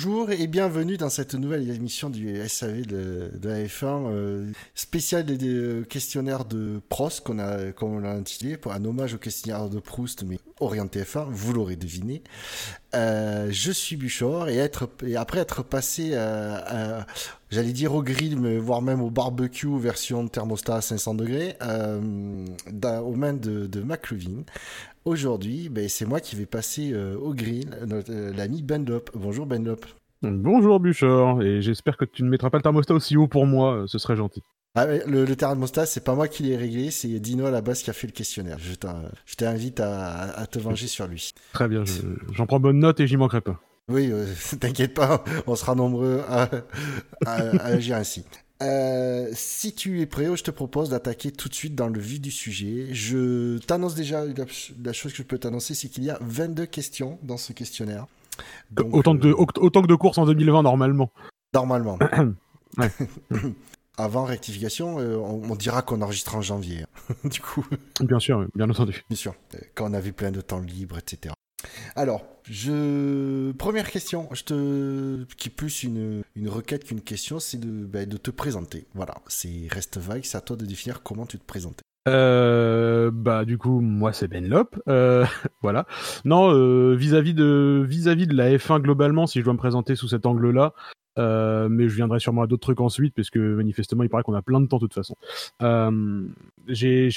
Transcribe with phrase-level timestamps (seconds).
[0.00, 5.36] bonjour et bienvenue dans cette nouvelle émission du SAV de, la F1 euh, spécial des,
[5.36, 9.68] des questionnaires de Prost qu'on a, comme on l'a intitulé, pour un hommage au questionnaire
[9.68, 12.22] de Proust, mais orienté F1, vous l'aurez deviné.
[12.94, 14.60] Euh, je suis Buchor et,
[15.16, 16.14] après être passé
[17.50, 22.46] j'allais dire au grill, mais voire même au barbecue version thermostat à 500 degrés, euh,
[23.00, 23.84] aux mains de, de.
[25.04, 29.10] Aujourd'hui, ben, c'est moi qui vais passer euh, au grill, euh, l'ami Benlop.
[29.14, 29.86] Bonjour Benlop.
[30.22, 33.74] Bonjour Buchor, et j'espère que tu ne mettras pas le thermostat aussi haut pour moi,
[33.74, 34.42] euh, ce serait gentil.
[34.74, 37.82] Ah, le, le thermostat, c'est pas moi qui l'ai réglé, c'est Dino à la base
[37.82, 38.58] qui a fait le questionnaire.
[38.58, 41.32] Je t'invite à, à, te venger sur lui.
[41.52, 41.84] Très bien,
[42.32, 43.60] j'en prends bonne note et j'y manquerai pas.
[43.88, 44.26] Oui, euh,
[44.60, 46.50] t'inquiète pas, on sera nombreux à,
[47.24, 48.24] à, à agir ainsi.
[48.62, 52.20] Euh, si tu es prêt, je te propose d'attaquer tout de suite dans le vif
[52.20, 52.88] du sujet.
[52.92, 54.44] Je t'annonce déjà, la,
[54.82, 58.06] la, chose que je peux t'annoncer, c'est qu'il y a 22 questions dans ce questionnaire.
[58.70, 59.34] Donc, autant, que de, euh...
[59.36, 61.10] autant que de courses en 2020, normalement.
[61.54, 61.98] Normalement.
[63.96, 66.84] Avant rectification, euh, on, on, dira qu'on enregistre en janvier.
[67.24, 67.66] du coup.
[68.00, 69.04] Bien sûr, bien entendu.
[69.08, 69.34] Bien sûr.
[69.74, 71.34] Quand on avait plein de temps libre, etc.
[71.96, 77.84] Alors, je première question, je te qui est plus une, requête qu'une question, c'est de,
[77.84, 78.86] bah, de te présenter.
[78.94, 81.80] Voilà, c'est reste vague, c'est à toi de définir comment tu te présentes.
[82.06, 85.26] Euh, bah du coup moi c'est Ben Lop, euh,
[85.62, 85.86] voilà.
[86.24, 90.08] Non euh, vis-à-vis de vis-à-vis de la F1 globalement, si je dois me présenter sous
[90.08, 90.72] cet angle-là,
[91.18, 94.34] euh, mais je viendrai sûrement à d'autres trucs ensuite, parce que manifestement, il paraît qu'on
[94.34, 95.16] a plein de temps de toute façon.
[95.62, 96.22] Euh,
[96.68, 97.10] j'ai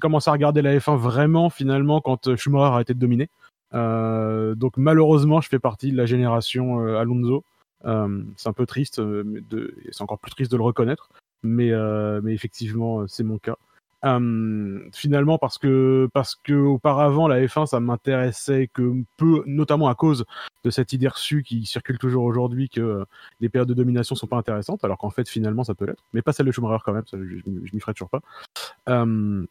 [0.00, 3.28] commencé à regarder la F1 vraiment finalement quand Schumacher a de dominer.
[3.74, 7.44] Euh, donc malheureusement, je fais partie de la génération euh, Alonso.
[7.84, 9.02] Euh, c'est un peu triste,
[9.92, 11.10] c'est encore plus triste de le reconnaître,
[11.42, 11.70] mais
[12.28, 13.56] effectivement, c'est mon cas.
[14.04, 19.94] Euh, finalement parce que parce que auparavant la F1 ça m'intéressait que peu notamment à
[19.94, 20.26] cause
[20.62, 23.06] de cette idée reçue qui circule toujours aujourd'hui que
[23.40, 26.20] les périodes de domination sont pas intéressantes alors qu'en fait finalement ça peut l'être mais
[26.20, 28.20] pas celle de Schumacher quand même je, je, m'y ferai toujours pas
[28.90, 29.46] euh,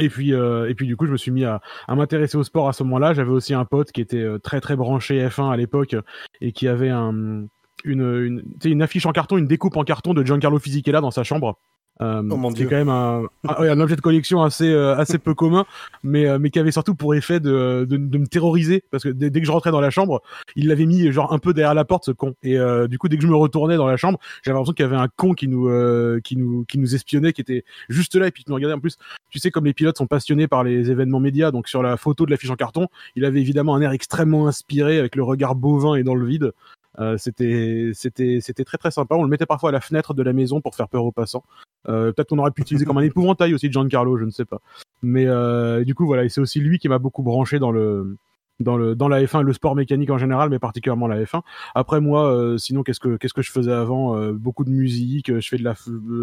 [0.00, 2.68] et puis, euh, et puis du coup, je me suis mis à, m'intéresser au sport
[2.68, 3.14] à ce moment-là.
[3.14, 5.96] J'avais aussi un pote qui était très très branché F1 à l'époque
[6.40, 7.46] et qui avait un,
[7.84, 11.24] une, une, une affiche en carton, une découpe en carton de Giancarlo Fisichella dans sa
[11.24, 11.58] chambre.
[12.00, 15.18] Euh, oh qui est quand même un, un, un, objet de collection assez euh, assez
[15.18, 15.66] peu commun,
[16.04, 19.08] mais euh, mais qui avait surtout pour effet de, de, de me terroriser parce que
[19.08, 20.22] dès, dès, que je rentrais dans la chambre,
[20.54, 22.34] il l'avait mis genre un peu derrière la porte ce con.
[22.44, 24.84] Et euh, du coup, dès que je me retournais dans la chambre, j'avais l'impression qu'il
[24.84, 28.14] y avait un con qui nous euh, qui nous qui nous espionnait, qui était juste
[28.14, 28.74] là et puis qui nous regardait.
[28.74, 28.96] En plus,
[29.30, 32.26] tu sais comme les pilotes sont passionnés par les événements médias, donc sur la photo
[32.26, 32.86] de l'affiche en carton,
[33.16, 36.52] il avait évidemment un air extrêmement inspiré avec le regard bovin et dans le vide.
[36.98, 39.14] Euh, c'était c'était très très sympa.
[39.14, 41.44] On le mettait parfois à la fenêtre de la maison pour faire peur aux passants.
[41.88, 44.60] Euh, Peut-être qu'on aurait pu utiliser comme un épouvantail aussi Giancarlo, je ne sais pas.
[45.02, 48.16] Mais euh, du coup voilà, c'est aussi lui qui m'a beaucoup branché dans le
[48.60, 51.42] dans la F1 le sport mécanique en général mais particulièrement la F1
[51.74, 54.16] après moi euh, sinon qu'est-ce que je faisais avant?
[54.16, 55.74] Euh, beaucoup de musique je fais de la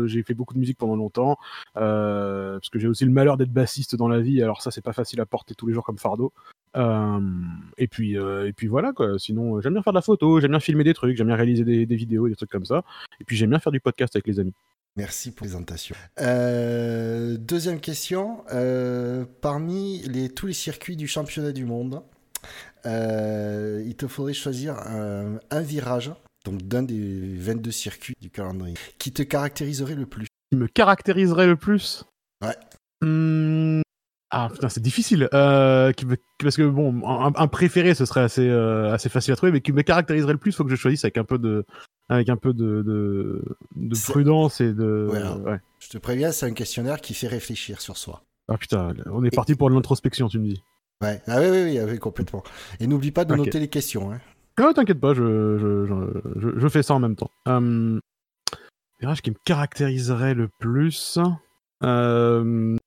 [0.06, 1.38] j'ai fait beaucoup de musique pendant longtemps
[1.78, 4.84] euh, parce que j'ai aussi le malheur d'être bassiste dans la vie alors ça c'est
[4.84, 6.34] pas facile à porter tous les jours comme fardeau.
[6.76, 7.20] Euh,
[7.78, 9.18] et puis et puis voilà quoi.
[9.18, 11.64] Sinon j'aime bien faire de la photo j'aime bien filmer des trucs j'aime bien réaliser
[11.64, 12.84] des, vidéos des trucs comme ça.
[13.20, 14.54] Et puis j'aime bien faire du podcast avec les amis.
[14.98, 15.96] Merci pour la présentation.
[16.22, 18.46] Euh, deuxième question.
[18.54, 20.04] Euh, parmi
[20.36, 22.02] tous les circuits du championnat du monde,
[22.86, 26.12] euh, il te faudrait choisir un, un virage,
[26.46, 30.28] donc d'un des 22 circuits du calendrier, qui te caractériserait le plus.
[30.52, 32.06] Qui me caractériserait le plus?
[32.44, 32.56] Ouais.
[33.04, 33.82] Hum...
[34.32, 35.30] Ah putain, c'est difficile.
[35.34, 36.18] Euh, qui me...
[36.40, 39.62] Parce que bon, un, un, préféré, ce serait assez, euh, assez facile à trouver, mais
[39.62, 41.64] qui me caractériserait le plus, faut que je choisisse avec un peu de,
[42.10, 43.44] avec un peu de, de,
[43.76, 45.08] de prudence et de.
[45.10, 45.60] Ouais, ouais.
[45.80, 48.24] Je te préviens, c'est un questionnaire qui fait réfléchir sur soi.
[48.48, 49.36] Ah putain, on est et...
[49.36, 50.62] parti pour de l'introspection, tu me dis.
[51.02, 52.44] Ouais, ah oui, oui, oui, oui complètement.
[52.80, 53.44] Et n'oublie pas de okay.
[53.44, 54.12] noter les questions.
[54.12, 54.20] Hein.
[54.58, 55.86] Ah, t'inquiète pas, je, je,
[56.40, 57.30] je, je, fais ça en même temps.
[57.46, 58.00] Um,
[59.02, 61.20] virage qui me caractériserait le plus.
[61.84, 62.78] Euh,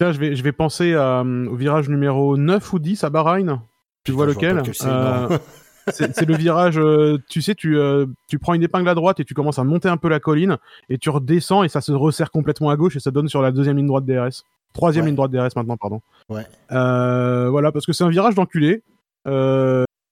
[0.00, 3.62] Là, je vais, je vais penser à, au virage numéro 9 ou 10 à Bahreïn.
[4.04, 5.38] Tu vois lequel euh,
[5.88, 9.24] C'est le virage, euh, tu sais, tu, euh, tu prends une épingle à droite et
[9.24, 12.30] tu commences à monter un peu la colline et tu redescends et ça se resserre
[12.30, 14.44] complètement à gauche et ça donne sur la deuxième ligne droite DRS.
[14.78, 15.10] Troisième ouais.
[15.10, 16.00] ligne droite DRS maintenant, pardon.
[16.28, 16.46] Ouais.
[16.72, 18.82] Euh, voilà, parce que c'est un virage d'enculé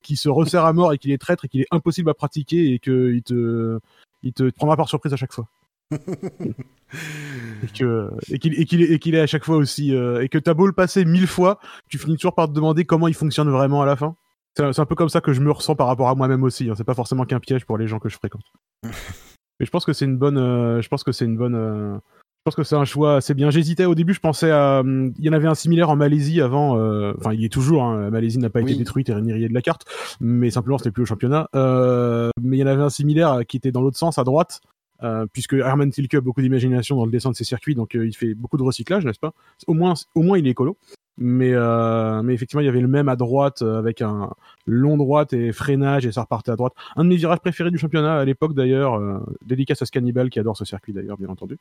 [0.02, 2.72] qui se resserre à mort et qu'il est traître et qu'il est impossible à pratiquer
[2.72, 3.80] et qu'il te,
[4.22, 5.46] il te prendra par surprise à chaque fois.
[5.90, 10.28] et que et qu'il et qu'il est, qu est, à chaque fois aussi euh, et
[10.28, 13.14] que t'as beau le passer mille fois, tu finis toujours par te demander comment il
[13.14, 14.16] fonctionne vraiment à la fin.
[14.56, 16.70] C'est un peu comme ça que je me ressens par rapport à moi-même aussi.
[16.70, 16.74] Hein.
[16.76, 18.44] C'est pas forcément qu'un piège pour les gens que je fréquente.
[18.82, 21.98] Mais je pense que c'est une bonne, euh, je pense que c'est une bonne, euh,
[22.46, 23.50] pense que c'est un choix assez bien.
[23.50, 24.82] J'hésitais au début, je pensais à.
[24.84, 26.72] Il y en avait un similaire en Malaisie avant.
[27.18, 27.82] Enfin, il y est toujours.
[27.82, 29.84] Hein, la Malaisie n'a pas été détruite et rayée de la carte,
[30.20, 31.48] mais simplement c'était plus au championnat.
[31.54, 34.60] mais il y en avait un similaire qui était dans l'autre sens, à droite,
[35.02, 38.06] euh, puisque Herman Tilke a beaucoup d'imagination dans le dessin de ses circuits, donc euh,
[38.06, 39.32] il fait beaucoup de recyclage, n'est-ce pas?
[39.66, 40.76] Au moins, au moins il est écolo.
[41.18, 44.30] Mais, euh, effectivement, il y avait le même à droite avec un
[44.66, 46.74] long droite et freinage et ça repartait à droite.
[46.94, 49.00] Un de mes virages préférés du championnat à l'époque d'ailleurs,
[49.46, 51.56] dédicace à Scannibal qui adore ce circuit d'ailleurs, bien entendu.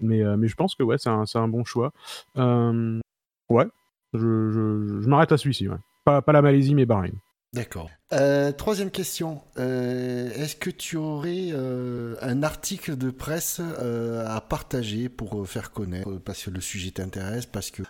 [0.00, 1.92] mais, je pense que ouais, c'est un, bon choix.
[2.36, 3.66] ouais,
[4.14, 5.68] je, m'arrête à celui-ci.
[5.68, 5.76] Ouais.
[6.06, 7.12] Pas la Malaisie, mais Bahreïn.
[7.54, 7.90] D'accord.
[8.12, 9.40] Euh, troisième question.
[9.58, 16.18] Euh, est-ce que tu aurais euh, un article de presse à partager pour faire connaître,
[16.18, 17.82] parce que le sujet t'intéresse, parce que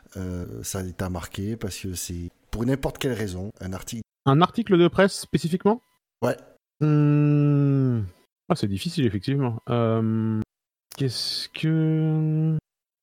[0.62, 4.02] ça t'a marqué, parce que c'est pour n'importe quelle raison, un article.
[4.26, 5.82] Un article de presse spécifiquement?
[6.22, 6.36] Ouais.
[6.80, 8.02] Mmh.
[8.48, 9.58] Ah, c'est difficile, effectivement.
[10.96, 12.56] Qu'est-ce que.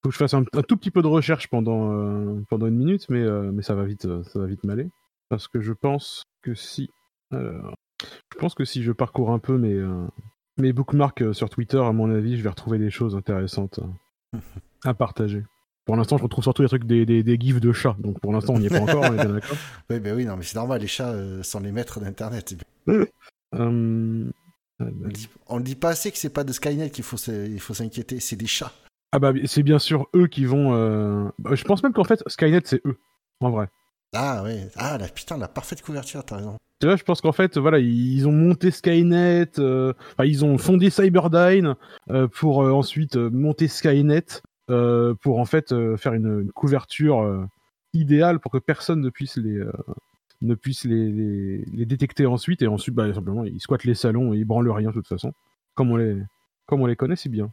[0.03, 3.23] Faut que je fasse un, tout petit peu de recherche pendant, pendant une minute, mais,
[3.51, 4.87] mais ça va vite, ça va vite m'aller.
[5.29, 6.89] Parce que je pense que si.
[7.31, 10.07] je pense que si je parcours un peu mes, euh,
[10.57, 13.79] mes bookmarks euh, sur Twitter, à mon avis, je vais retrouver des choses intéressantes
[14.33, 14.39] euh,
[14.83, 15.43] à partager.
[15.85, 17.95] Pour l'instant, je retrouve surtout des trucs des, des, gifs de chats.
[17.99, 19.57] Donc pour l'instant, on n'y est pas encore, on est bien d'accord.
[19.89, 21.13] Oui, ben oui, non, mais c'est normal, les chats
[21.43, 22.55] sont les maîtres d'Internet.
[23.51, 24.31] on,
[24.79, 28.47] dit, on dit pas assez que c'est pas de Skynet qu'il faut s'inquiéter, c'est des
[28.47, 28.71] chats.
[29.11, 31.31] Ah bah c'est bien sûr eux qui vont.
[31.51, 32.97] Je pense même qu'en fait Skynet c'est eux,
[33.39, 33.69] en vrai.
[34.15, 36.57] Ah ouais, ah la putain, la parfaite couverture, t'as raison.
[36.79, 40.57] Tu vois, je pense qu'en fait, voilà, ils ont monté Skynet, euh, enfin, ils ont
[40.57, 41.75] fondé Cyberdyne
[42.09, 47.47] euh, pour euh, ensuite monter Skynet pour en fait faire une, couverture
[47.93, 49.63] idéale pour que personne ne puisse les
[50.41, 54.45] ne puisse les, détecter ensuite et ensuite, bah, simplement, ils squattent les salons et ils
[54.45, 55.33] branlent rien de toute façon,
[55.75, 56.17] comme on les
[56.65, 57.51] comme on les connaît si bien.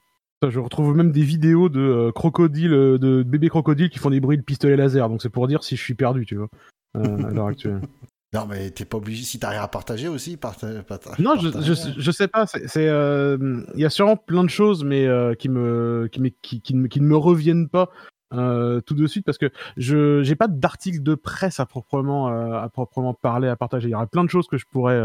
[0.50, 4.21] Je retrouve même des vidéos de euh, crocodiles, euh, de bébés crocodiles qui font des
[4.21, 5.09] bruits de pistolet laser.
[5.09, 6.49] Donc c'est pour dire si je suis perdu, tu vois,
[6.97, 7.81] euh, à l'heure actuelle.
[8.35, 9.25] Non, mais t'es pas obligé.
[9.25, 10.83] Si t'as rien à partager aussi, partage.
[11.19, 12.47] non, je, je, sais pas.
[12.47, 15.06] C'est, il y a sûrement plein de choses, mais
[15.39, 17.91] qui me, qui, qui, qui, ne me reviennent pas
[18.31, 23.12] tout de suite parce que je, j'ai pas d'article de presse à proprement, à proprement
[23.12, 23.89] parler à partager.
[23.89, 25.05] Il y aurait plein de choses que je pourrais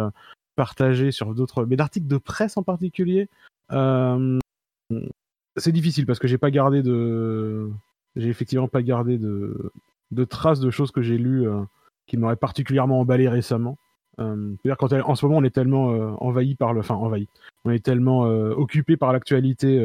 [0.55, 3.27] partager sur d'autres, mais d'articles de presse en particulier
[5.57, 7.69] c'est difficile parce que j'ai pas gardé de.
[8.15, 9.71] J'ai effectivement pas gardé de,
[10.11, 11.61] de traces de choses que j'ai lues euh,
[12.07, 13.77] qui m'auraient particulièrement emballé récemment.
[14.19, 17.27] Euh, dire quand en ce moment on est tellement euh, envahi par le, enfin envahi,
[17.65, 19.79] on est tellement occupé par l'actualité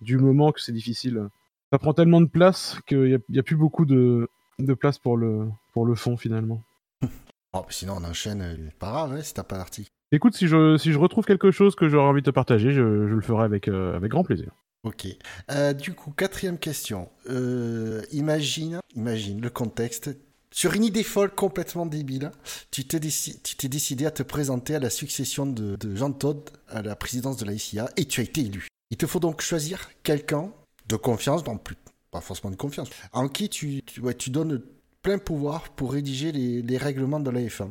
[0.00, 1.28] du moment que c'est difficile.
[1.72, 4.28] Ça prend tellement de place qu'il n'y a, plus beaucoup de,
[4.58, 6.62] de place pour le, pour le fond finalement.
[7.54, 9.90] Oh, sinon on enchaîne, pas grave hein, si t'as pas d'article.
[10.10, 13.14] Écoute, si je, si je retrouve quelque chose que j'aurais envie de partager, je, je
[13.14, 14.52] le ferai avec, avec grand plaisir.
[14.84, 15.06] Ok.
[15.50, 17.08] Euh, du coup, quatrième question.
[17.30, 20.10] Euh, imagine, imagine le contexte.
[20.50, 22.30] Sur une idée folle complètement débile,
[22.70, 27.38] tu t'es, décidé à te présenter à la succession de, Jean Todt à la présidence
[27.38, 28.68] de la ICA et tu as été élu.
[28.90, 30.50] Il te faut donc choisir quelqu'un
[30.88, 31.76] de confiance, non plus,
[32.10, 34.60] pas forcément de confiance, en qui tu, tu, donnes
[35.00, 37.70] plein pouvoir pour rédiger les, règlements de la F1.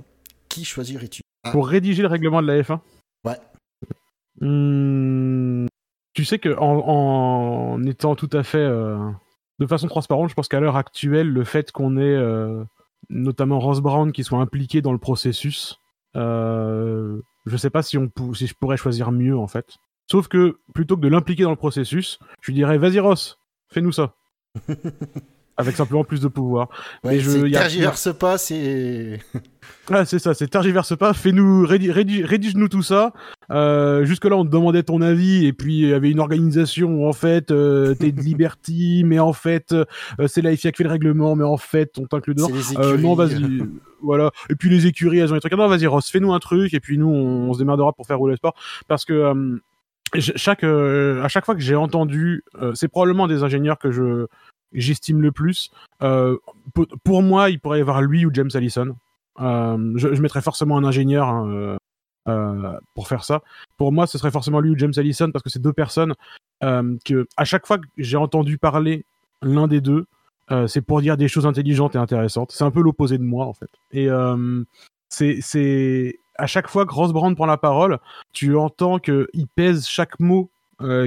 [0.49, 1.21] Qui choisirais-tu?
[1.51, 2.79] Pour rédiger le règlement de la F1
[3.25, 3.37] Ouais.
[4.39, 5.67] Hmm,
[6.13, 8.97] tu sais que en, étant tout à fait euh,
[9.59, 12.63] de façon transparente, je pense qu'à l'heure actuelle, le fait qu'on ait euh,
[13.09, 15.79] notamment Ross Brown qui soit impliqué dans le processus,
[16.15, 19.77] euh, je sais pas si, on si je pourrais choisir mieux en fait.
[20.09, 23.39] Sauf que plutôt que de l'impliquer dans le processus, je lui dirais vas-y Ross,
[23.69, 24.15] fais-nous ça.
[25.61, 26.69] avec simplement plus de pouvoir.
[27.03, 29.19] mais je tergiverse pas, c'est.
[29.89, 31.13] ah, c'est ça, c'est tergiverse pas.
[31.13, 33.13] Fais-nous, rédige-nous tout ça.
[33.51, 36.89] Euh, jusque là, on te demandait ton avis et puis il y avait une organisation
[36.89, 39.85] où en fait euh, t'es de Liberty, mais en fait euh,
[40.27, 42.49] c'est la FIA qui fait le règlement, mais en fait on t'inclut dedans.
[42.77, 43.41] Euh, non, vas-y,
[44.01, 44.31] voilà.
[44.49, 45.53] Et puis les écuries, elles ont des trucs.
[45.53, 48.33] Non, vas-y, Ross, fais-nous un truc et puis nous on, se démerdera pour faire rouler
[48.33, 48.55] le sport
[48.87, 49.59] parce que
[50.17, 54.27] chaque à chaque fois que j'ai entendu, c'est probablement des ingénieurs que je
[54.73, 55.71] j'estime le plus.
[56.01, 56.37] Euh,
[57.03, 58.95] pour moi, il pourrait y avoir lui ou James Allison.
[59.39, 61.77] Euh, je, je, mettrais forcément un ingénieur hein,
[62.27, 63.41] euh, pour faire ça.
[63.77, 66.13] Pour moi, ce serait forcément lui ou James Allison parce que c'est deux personnes
[66.61, 69.03] que, à chaque fois que j'ai entendu parler
[69.41, 70.05] l'un des deux,
[70.67, 72.51] c'est pour dire des choses intelligentes et intéressantes.
[72.51, 73.69] C'est un peu l'opposé de moi en fait.
[73.91, 74.09] Et
[75.09, 77.97] c'est à chaque fois que Ross Brand prend la parole,
[78.31, 80.51] tu entends qu'il pèse chaque mot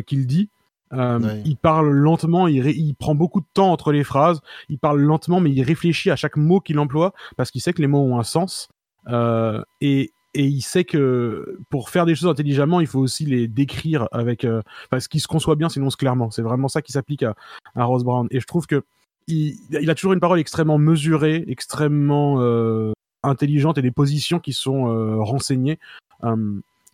[0.07, 0.49] qu'il dit
[0.95, 5.41] euh, il parle lentement, il, prend beaucoup de temps entre les phrases, il parle lentement,
[5.41, 8.19] mais il réfléchit à chaque mot qu'il emploie parce qu'il sait que les mots ont
[8.19, 8.69] un sens.
[9.09, 13.47] Euh, et et il sait que pour faire des choses intelligemment, il faut aussi les
[13.47, 14.45] décrire avec,
[14.91, 16.33] parce qu'il se conçoit bien, s'énonce clairement.
[16.33, 17.37] C'est vraiment ça qui s'applique à,
[17.77, 18.27] à Ross Brown.
[18.33, 18.83] Et je trouve que
[19.29, 24.53] il, il, a toujours une parole extrêmement mesurée, extrêmement euh, intelligente et des positions qui
[24.53, 25.79] sont euh, renseignées.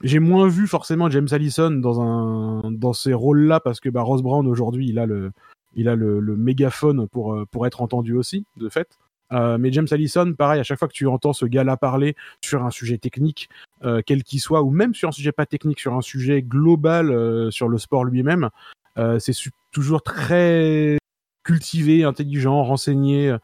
[0.03, 4.03] Euh, j'ai moins vu forcément James Allison dans un dans ces rôles-là parce que bah,
[4.03, 5.33] Ross Brown aujourd'hui il a le
[5.75, 8.99] il a le, le mégaphone pour pour être entendu aussi de fait.
[9.33, 12.65] Euh, mais James Allison, pareil, à chaque fois que tu entends ce gars-là parler sur
[12.65, 13.49] un sujet technique,
[13.85, 17.13] euh, quel qu'il soit, ou même sur un sujet pas technique, sur un sujet global,
[17.13, 18.51] euh, sur le sport lui-même,
[19.21, 19.33] c'est
[19.71, 20.99] toujours très
[21.45, 23.37] cultivé, intelligent, renseigné.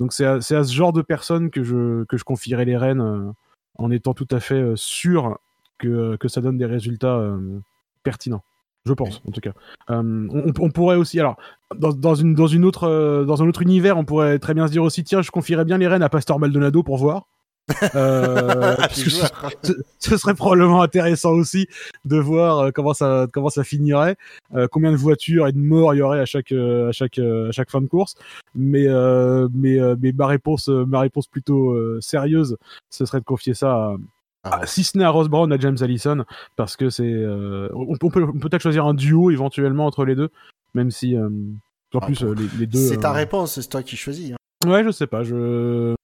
[0.00, 3.00] Donc c'est à, à, ce genre de personne que je, que je confierai les rênes
[3.00, 3.30] euh,
[3.78, 5.38] en étant tout à fait euh, sûr
[5.84, 7.58] que, que ça donne des résultats euh,
[8.02, 8.42] pertinents.
[8.86, 9.52] Je pense, en tout cas.
[9.88, 11.36] On, on, pourrait aussi, alors,
[11.74, 14.72] dans, dans, une, dans, une autre, dans un autre univers, on pourrait très bien se
[14.72, 17.24] dire aussi, tiens, je confierais bien les rênes à Pastor Maldonado pour voir.
[17.94, 21.66] Euh, ce, ce, serait probablement intéressant aussi
[22.04, 24.16] de voir euh, comment ça comment ça finirait,
[24.54, 27.18] euh, combien de voitures et de morts il y aurait à chaque euh, à chaque
[27.18, 28.16] à chaque fin de course.
[28.54, 28.86] Mais
[29.52, 32.56] mais mais ma réponse ma réponse plutôt sérieuse,
[32.90, 33.96] ce serait de confier ça
[34.44, 36.24] à, ah si ce n'est à Ross Brown, à James Allison,
[36.56, 37.24] parce que c'est
[37.74, 40.30] on, peut peut-être choisir un duo éventuellement entre les deux,
[40.74, 42.78] même si en ah, plus les, les, deux.
[42.78, 44.32] C'est ta réponse, c'est toi qui choisis.
[44.32, 44.68] Hein.
[44.68, 45.94] Ouais, je sais pas, je.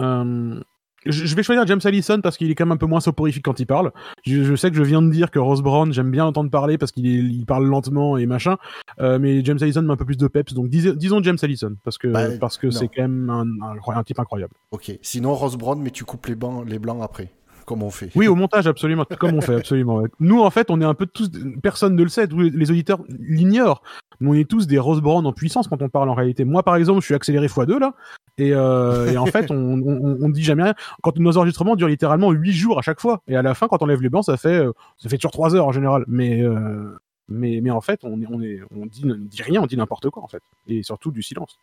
[0.00, 0.60] Euh,
[1.06, 3.60] je vais choisir James Allison parce qu'il est quand même un peu moins soporifique quand
[3.60, 3.92] il parle.
[4.26, 6.76] Je, je, sais que je viens de dire que Rose Brown, j'aime bien entendre parler
[6.76, 8.56] parce qu'il il parle lentement et machin.
[9.00, 10.52] Euh, mais James Allison met un peu plus de peps.
[10.54, 13.96] Donc dis, disons James Allison parce que bah, parce que c'est quand même un, un,
[13.96, 14.54] un, type incroyable.
[14.72, 14.92] Ok.
[15.00, 17.30] Sinon Rose Brown, mais tu coupes les blancs, les blancs après.
[17.68, 18.10] Comme on fait.
[18.14, 19.04] Oui, au montage, absolument.
[19.18, 20.02] Comme on fait, absolument.
[20.20, 21.30] Nous, en fait, on est un peu tous.
[21.62, 22.26] Personne ne le sait.
[22.26, 23.82] Les auditeurs l'ignorent.
[24.20, 26.46] Mais on est tous des Rose Brown en puissance quand on parle en réalité.
[26.46, 27.92] Moi, par exemple, je suis accéléré x2 là.
[28.38, 30.74] Et, euh, et en fait, on, on, on, dit jamais rien.
[31.02, 33.20] Quand nos enregistrements durent littéralement 8 jours à chaque fois.
[33.28, 35.32] Et à la fin, quand on lève les blancs, ça fait, euh, ça fait toujours
[35.32, 36.04] 3 heures en général.
[36.08, 36.96] Mais, euh,
[37.28, 40.08] mais, mais en fait, on, on, est, on, dit, on dit rien, on dit n'importe
[40.08, 40.42] quoi en fait.
[40.68, 41.58] Et surtout du silence.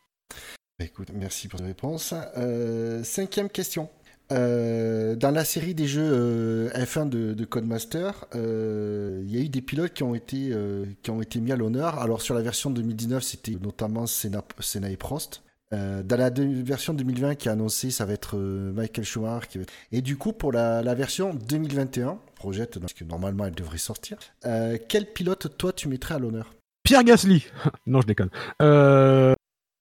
[0.79, 2.13] Écoute, merci pour ta réponse.
[2.37, 3.89] Euh, cinquième question.
[4.31, 9.41] Euh, dans la série des jeux euh, F1 de, de Codemaster, il euh, y a
[9.41, 10.53] eu des pilotes qui ont été,
[11.03, 11.99] qui ont été mis à l'honneur.
[11.99, 14.41] Alors sur la version 2019, c'était notamment Senna,
[14.89, 15.41] et Prost.
[15.71, 19.47] Dans la version 2020 qui a annoncé, ça va être Michael Schumacher.
[19.49, 19.65] Qui va.
[19.91, 24.17] Et du coup, pour la, la version 2021, projette, parce que normalement elle devrait sortir,
[24.87, 26.53] quel pilote toi tu mettrais à l'honneur?
[26.83, 27.45] Pierre Gasly
[27.85, 28.29] Non, je déconne.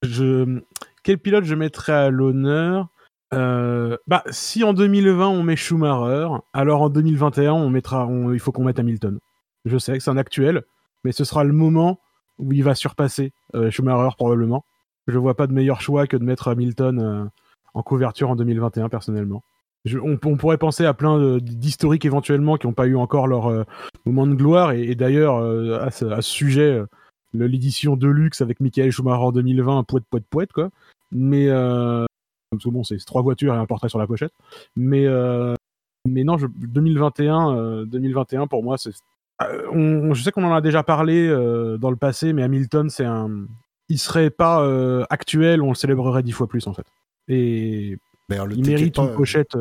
[0.03, 0.61] je...
[1.05, 2.89] Quel pilote je mettrais à l'honneur?
[3.35, 8.41] Euh, bah, si en 2020 on met Schumacher, alors en 2021 on mettra, on, il
[8.41, 9.19] faut qu'on mette Hamilton.
[9.65, 10.63] Je sais que c'est un actuel,
[11.05, 12.01] mais ce sera le moment
[12.39, 14.65] où il va surpasser euh, Schumacher probablement.
[15.07, 17.25] Je vois pas de meilleur choix que de mettre Hamilton euh,
[17.75, 19.43] en couverture en 2021 personnellement.
[19.85, 23.49] Je, on, on, pourrait penser à plein d'historiques éventuellement qui n'ont pas eu encore leur
[23.49, 23.65] euh,
[24.07, 26.81] moment de gloire et, et d'ailleurs euh, à, à, ce sujet
[27.35, 30.71] l'édition de luxe avec Michael Schumacher en 2020 poète poète poète quoi.
[31.13, 31.49] Mais
[32.55, 34.33] parce que bon, c'est trois voitures et un portrait sur la pochette.
[34.77, 35.55] Mais, euh,
[36.07, 38.93] mais non, je, 2021, euh, 2021 pour moi, c'est.
[39.43, 41.29] Euh, on, je sais qu'on en a déjà parlé
[41.79, 43.47] dans le passé, mais Hamilton, c'est un.
[43.89, 44.65] Il serait pas
[45.11, 46.87] actuel, on le célébrerait dix fois plus en fait.
[47.29, 49.57] Et ben, il mérite une pochette.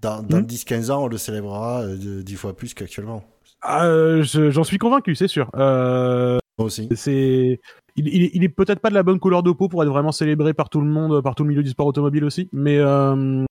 [0.00, 3.24] Dans, dans hmm 10-15 ans, on le célébrera dix fois plus qu'actuellement.
[3.62, 5.50] Ah, J'en suis convaincu, c'est sûr.
[5.54, 6.88] Moi aussi.
[6.94, 7.60] C'est
[7.96, 10.12] il, il, il est peut-être pas de la bonne couleur de peau pour être vraiment
[10.12, 13.44] célébré par tout le monde, par tout le milieu du sport automobile aussi, mais euh,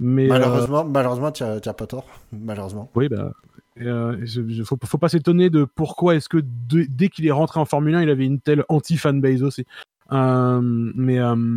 [0.00, 0.88] mais malheureusement, euh...
[0.88, 2.90] malheureusement, tu as, pas tort, malheureusement.
[2.94, 3.32] Oui, bah,
[3.80, 4.24] euh,
[4.64, 7.94] faut, faut pas s'étonner de pourquoi est-ce que de, dès qu'il est rentré en Formule
[7.94, 9.66] 1, il avait une telle anti-fanbase aussi.
[10.12, 11.56] Euh, mais euh,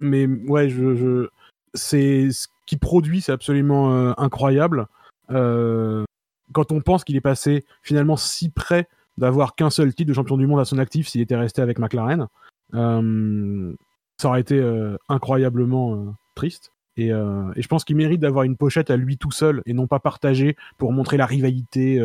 [0.00, 1.28] mais ouais, je, je
[1.74, 4.86] c'est ce qu'il produit, c'est absolument euh, incroyable.
[5.28, 8.88] quand on pense qu'il est passé finalement si près
[9.18, 11.78] d'avoir qu'un seul titre de champion du monde à son actif s'il était resté avec
[11.78, 12.28] McLaren.
[12.74, 13.74] Euh,
[14.18, 16.72] ça aurait été euh, incroyablement euh, triste.
[16.98, 19.98] Et, je pense qu'il mérite d'avoir une pochette à lui tout seul et non pas
[19.98, 21.98] partagée pour montrer la rivalité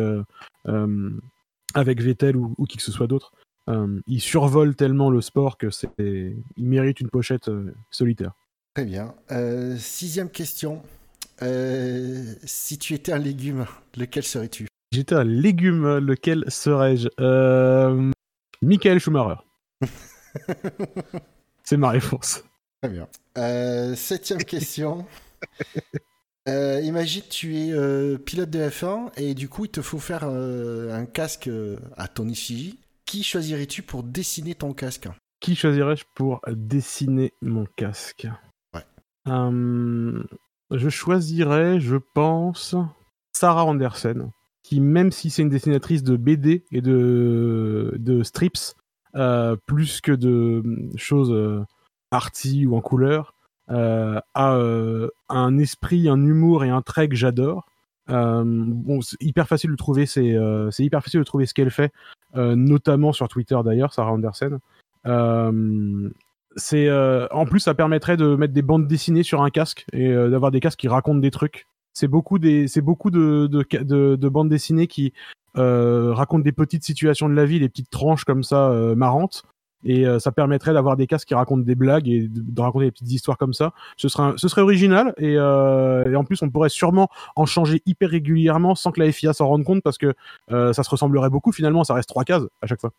[1.74, 3.34] avec Vettel ou, ou, qui que ce soit d'autre.
[4.06, 7.50] il survole tellement le sport que c'est, il mérite une pochette
[7.90, 8.32] solitaire.
[8.72, 9.14] Très bien.
[9.76, 10.80] sixième question.
[11.38, 14.67] si tu étais un légume, lequel serais-tu?
[14.90, 17.08] J'étais un légume, lequel serais-je?
[17.20, 18.10] Euh...
[18.62, 19.40] Michael Schumacher.
[21.62, 22.44] C'est ma réponse.
[22.82, 23.08] Très bien.
[23.36, 25.06] Euh, septième question.
[26.48, 30.24] euh, imagine tu es euh, pilote de F1 et du coup il te faut faire
[30.24, 31.50] un casque
[31.96, 32.78] à ton effigie.
[33.04, 35.08] Qui choisirais-tu pour dessiner ton casque?
[35.40, 38.26] Qui choisirais-je pour dessiner mon casque?
[38.74, 38.84] Ouais.
[40.70, 42.74] Je choisirais, je pense,
[43.32, 44.30] Sarah Andersen,
[44.72, 48.74] même si c'est une dessinatrice de BD et de, strips,
[49.14, 50.62] euh, plus que de
[50.96, 51.64] choses euh,
[52.10, 53.34] arty ou en couleur,
[53.70, 57.66] euh, a euh, un esprit, un humour et un trait que j'adore.
[58.08, 60.34] Bon, c'est hyper facile de trouver, c'est
[60.78, 61.92] hyper facile de trouver ce qu'elle fait,
[62.34, 64.16] notamment sur Twitter d'ailleurs, Sarah
[66.74, 70.50] euh, en plus ça permettrait de mettre des bandes dessinées sur un casque et d'avoir
[70.50, 71.66] des casques qui racontent des trucs.
[71.98, 73.46] C'est beaucoup des c'est de
[74.16, 75.12] de, bandes dessinées qui
[75.56, 79.42] euh, racontent des petites situations de la vie, des petites tranches comme ça euh, marrantes.
[79.84, 82.90] Et euh, ça permettrait d'avoir des casques qui racontent des blagues et de, raconter des
[82.92, 83.72] petites histoires comme ça.
[83.96, 89.00] Ce serait, original et, en plus on pourrait sûrement en changer hyper régulièrement sans que
[89.00, 90.14] la FIA s'en rende compte parce que
[90.48, 91.84] ça se ressemblerait beaucoup finalement.
[91.84, 92.92] Ça reste trois cases à chaque fois.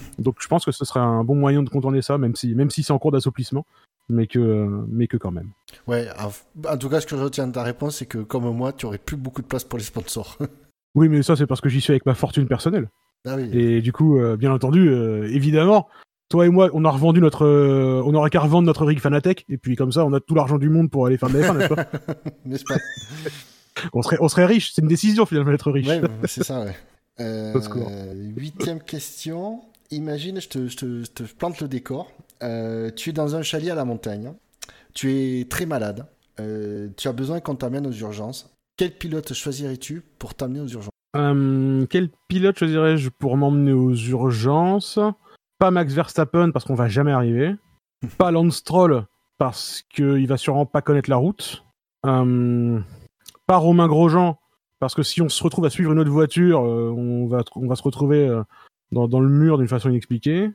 [0.18, 2.70] Donc je pense que ce serait un bon moyen de contourner ça, même si même
[2.70, 3.64] si c'est en cours d'assouplissement,
[4.08, 5.50] mais que mais que quand même.
[5.86, 6.08] Ouais,
[6.68, 8.86] en tout cas, ce que je retiens de ta réponse, c'est que comme moi, tu
[8.86, 10.38] aurais plus beaucoup de place pour les sponsors.
[10.94, 12.86] Oui, mais ça c'est parce que j'y suis avec ma fortune personnelle.
[13.26, 13.48] ah oui.
[13.52, 15.88] Et du coup, euh, bien entendu, euh, évidemment,
[16.28, 19.46] toi et moi, on a revendu notre, euh, on aurait qu'à revendre notre rig Fanatec,
[19.48, 21.48] et puis comme ça, on a tout l'argent du monde pour aller faire de la
[21.48, 21.86] F1, n'est-ce pas?
[22.44, 22.76] N'est-ce pas?
[23.94, 24.72] On serait, on serait riche.
[24.74, 25.88] C'est une décision finalement d'être riche.
[25.88, 26.74] Ouais, c'est ça, ouais.
[28.36, 29.62] Huitième question.
[29.96, 32.10] Imagine, je te, je te- je te plante le décor.
[32.42, 34.32] Euh, tu es dans un chalet à la montagne.
[34.94, 36.06] Tu es très malade.
[36.40, 38.50] Euh, tu as besoin qu'on t'amène aux urgences.
[38.76, 44.98] Quel pilote choisirais-tu pour t'amener aux urgences Euh, quel pilote choisirais-je pour m'emmener aux urgences?
[45.58, 47.54] Pas Max Verstappen parce qu'on va jamais arriver.
[48.18, 49.04] Pas Lance Stroll
[49.38, 51.64] parce qu'il va sûrement pas connaître la route.
[52.02, 54.38] Pas Romain Grosjean
[54.80, 57.66] parce que si on se retrouve à suivre une autre voiture, on, va, tr- on
[57.68, 58.28] va se retrouver
[58.92, 60.50] dans, dans le mur d'une façon inexpliquée.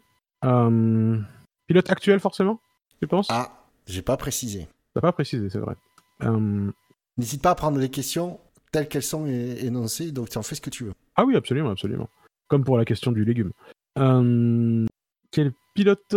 [0.45, 1.19] Euh,
[1.65, 2.60] pilote actuel forcément,
[3.02, 3.28] tu penses?
[3.30, 3.52] Ah,
[3.86, 4.67] j'ai pas précisé.
[4.93, 5.76] T'as pas précisé, c'est vrai.
[6.23, 6.71] Euh,
[7.17, 8.39] N'hésite pas à prendre les questions
[8.71, 10.93] telles qu'elles sont énoncées, donc tu en fais ce que tu veux.
[11.15, 12.10] Ah oui, absolument, absolument.
[12.47, 13.52] Comme pour la question du légume.
[13.97, 14.86] Euh,
[15.32, 16.15] quel pilote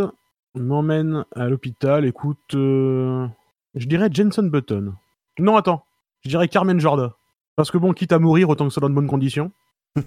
[0.55, 2.05] m'emmène à l'hôpital?
[2.05, 3.29] Écoute, je
[3.75, 4.95] dirais Jenson Button.
[5.39, 5.85] Non, attends,
[6.23, 7.17] je dirais Carmen Jorda.
[7.57, 9.53] Parce que bon, quitte à mourir, autant que ce soit dans de bonnes conditions.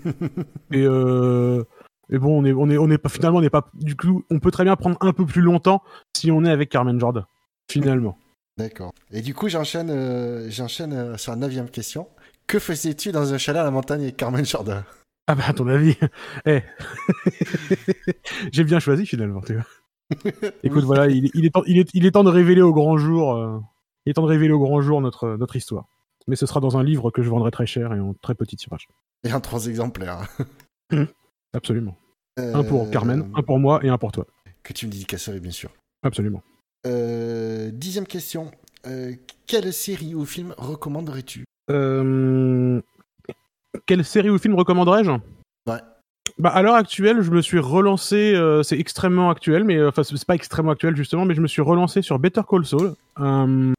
[0.72, 1.64] et, euh,
[2.10, 4.24] et bon, on est, on est, on est pas, finalement, on n'est pas, du coup,
[4.30, 5.82] on peut très bien prendre un peu plus longtemps
[6.16, 7.28] si on est avec Carmen Jorda.
[7.72, 8.18] Finalement.
[8.58, 8.94] D'accord.
[9.12, 12.08] Et du coup, j'enchaîne euh, j'enchaîne euh, sur la neuvième question.
[12.46, 14.84] Que faisais-tu dans un chalet à la montagne avec Carmen Jordan
[15.28, 15.96] Ah bah, à ton avis,
[16.46, 16.62] eh.
[18.52, 19.66] J'ai bien choisi finalement, tu vois.
[20.64, 22.98] Écoute, voilà, il, il est temps, il, est, il est temps de révéler au grand
[22.98, 23.60] jour, euh,
[24.06, 25.86] il est temps de révéler au grand jour notre, notre histoire.
[26.28, 28.56] Mais ce sera dans un livre que je vendrai très cher et en très petit
[28.56, 28.88] tirage.
[29.26, 30.28] Et en trois exemplaires.
[31.54, 31.96] Absolument.
[32.40, 34.26] Euh, Un pour Carmen, un pour moi et un pour toi.
[34.64, 35.70] Que tu me dédicacerais, bien sûr.
[36.04, 36.42] Absolument.
[36.88, 38.52] Euh, dixième question.
[38.88, 39.14] Euh,
[39.48, 41.46] quelle série ou film recommanderais-tu?
[41.72, 42.82] Euh,
[43.86, 45.12] Quelle série ou film recommanderais-je?
[45.12, 45.80] Ouais.
[46.38, 50.04] Bah, à l'heure actuelle, je me suis relancé, euh, c'est extrêmement actuel, mais euh, enfin,
[50.04, 53.74] c'est pas extrêmement actuel justement, mais je me suis relancé sur Better Call Saul, euh,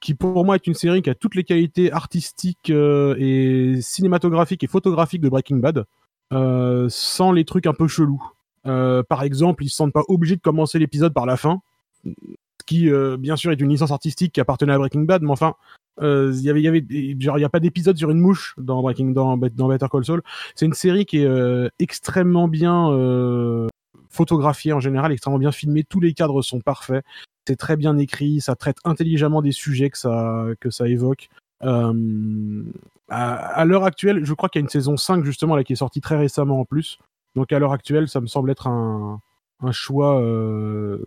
[0.00, 4.62] qui pour moi est une série qui a toutes les qualités artistiques euh, et cinématographiques
[4.62, 5.84] et photographiques de Breaking Bad, euh,
[6.32, 8.22] sans les trucs un peu chelous.
[8.66, 11.60] Euh, par exemple, ils se sentent pas obligés de commencer l'épisode par la fin,
[12.04, 15.30] ce qui, euh, bien sûr, est une licence artistique qui appartenait à Breaking Bad, mais
[15.30, 15.54] enfin,
[16.02, 16.84] euh, y avait, il y avait,
[17.20, 20.04] genre, il y a pas d'épisode sur une mouche dans Breaking, dans, dans Better Call
[20.04, 20.22] Saul.
[20.54, 23.68] C'est une série qui est euh, extrêmement bien euh,
[24.10, 25.84] photographiée en général, extrêmement bien filmée.
[25.84, 27.04] Tous les cadres sont parfaits.
[27.46, 28.40] C'est très bien écrit.
[28.40, 31.28] Ça traite intelligemment des sujets que ça, que ça évoque.
[31.64, 32.62] Euh,
[33.08, 35.76] à l'heure actuelle, je crois qu'il y a une saison 5 justement là qui est
[35.76, 36.98] sortie très récemment en plus.
[37.34, 39.20] Donc à l'heure actuelle, ça me semble être un,
[39.70, 40.98] choix, euh,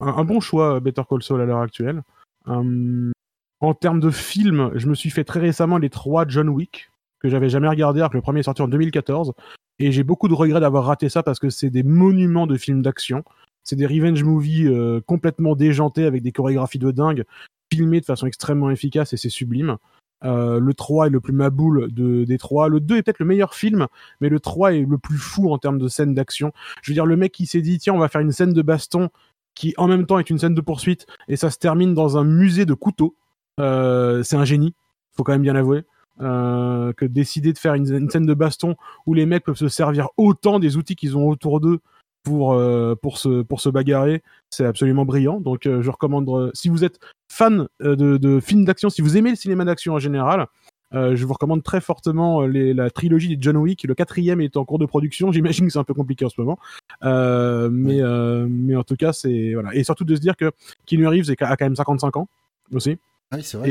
[0.00, 2.02] un, bon choix Better Call Saul à l'heure actuelle.
[2.48, 3.12] Euh,
[3.60, 6.90] en termes de films, je me suis fait très récemment les trois John Wick
[7.20, 9.32] que j'avais jamais regardé alors que le premier est sorti en 2014
[9.78, 12.82] et j'ai beaucoup de regrets d'avoir raté ça parce que c'est des monuments de films
[12.82, 13.24] d'action.
[13.62, 17.24] C'est des revenge movies euh, complètement déjantés avec des chorégraphies de dingue,
[17.72, 19.78] filmés de façon extrêmement efficace et c'est sublime.
[20.24, 22.68] Euh, le 3 est le plus maboule de, des 3.
[22.68, 23.86] Le 2 est peut-être le meilleur film,
[24.20, 26.52] mais le 3 est le plus fou en termes de scène d'action.
[26.82, 28.62] Je veux dire, le mec qui s'est dit, tiens, on va faire une scène de
[28.62, 29.10] baston
[29.54, 32.24] qui en même temps est une scène de poursuite et ça se termine dans un
[32.24, 33.16] musée de couteaux.
[33.60, 34.74] Euh, c'est un génie,
[35.12, 35.84] faut quand même bien l'avouer.
[36.20, 39.66] Euh, que de décider de faire une, scène de baston où les mecs peuvent se
[39.66, 41.80] servir autant des outils qu'ils ont autour d'eux
[42.22, 42.56] pour,
[43.02, 45.40] pour, se, pour se bagarrer, c'est absolument brillant.
[45.40, 47.00] Donc je recommande, si vous êtes
[47.34, 50.46] fan euh, de, de films d'action, si vous aimez le cinéma d'action en général,
[50.94, 53.82] euh, je vous recommande très fortement euh, les, la trilogie des John Wick.
[53.82, 55.32] Le quatrième est en cours de production.
[55.32, 56.58] J'imagine que c'est un peu compliqué en ce moment,
[57.04, 59.74] euh, mais euh, mais en tout cas c'est voilà.
[59.74, 60.52] Et surtout de se dire que
[60.86, 62.28] Keanu Reeves est- a quand même 55 ans
[62.72, 62.96] aussi.
[63.32, 63.70] Ah oui, c'est vrai.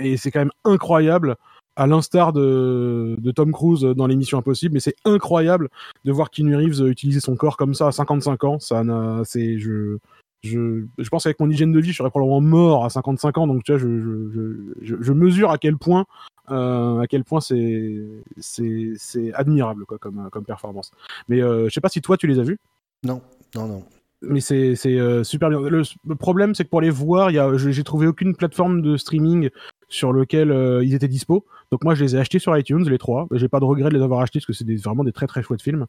[0.00, 1.36] Et, et c'est quand même incroyable
[1.76, 5.70] à l'instar de, de, Tom Cruise dans l'émission Impossible, mais c'est incroyable
[6.04, 8.58] de voir Keanu Reeves utiliser son corps comme ça à 55 ans.
[8.58, 8.82] Ça
[9.24, 9.96] c'est, je,
[10.42, 13.46] je, je pense qu'avec mon hygiène de vie, je serais probablement mort à 55 ans.
[13.46, 16.04] Donc, tu vois, je, je, je mesure à quel point,
[16.50, 20.90] euh, à quel point c'est, c'est, c'est admirable quoi, comme, comme performance.
[21.28, 22.58] Mais euh, je sais pas si toi, tu les as vus.
[23.04, 23.22] Non,
[23.54, 23.84] non, non.
[24.22, 25.60] Mais c'est, c'est euh, super bien.
[25.60, 29.50] Le, problème, c'est que pour les voir, y a, j'ai trouvé aucune plateforme de streaming
[29.92, 31.44] sur lequel euh, ils étaient dispo.
[31.70, 33.28] Donc moi, je les ai achetés sur iTunes, les trois.
[33.32, 35.42] J'ai pas de regret de les avoir achetés parce que c'est vraiment des très très
[35.42, 35.86] chouettes films.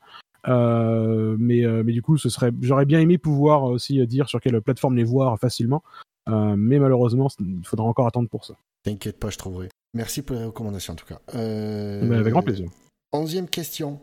[0.47, 4.41] Euh, mais, euh, mais du coup, ce serait, j'aurais bien aimé pouvoir aussi dire sur
[4.41, 5.83] quelle plateforme les voir facilement.
[6.27, 8.55] mais malheureusement, il faudra encore attendre pour ça.
[8.83, 9.69] T'inquiète pas, je trouverai.
[9.93, 11.19] Merci pour les recommandations en tout cas.
[11.33, 12.69] avec grand plaisir.
[13.13, 13.99] Onzième question.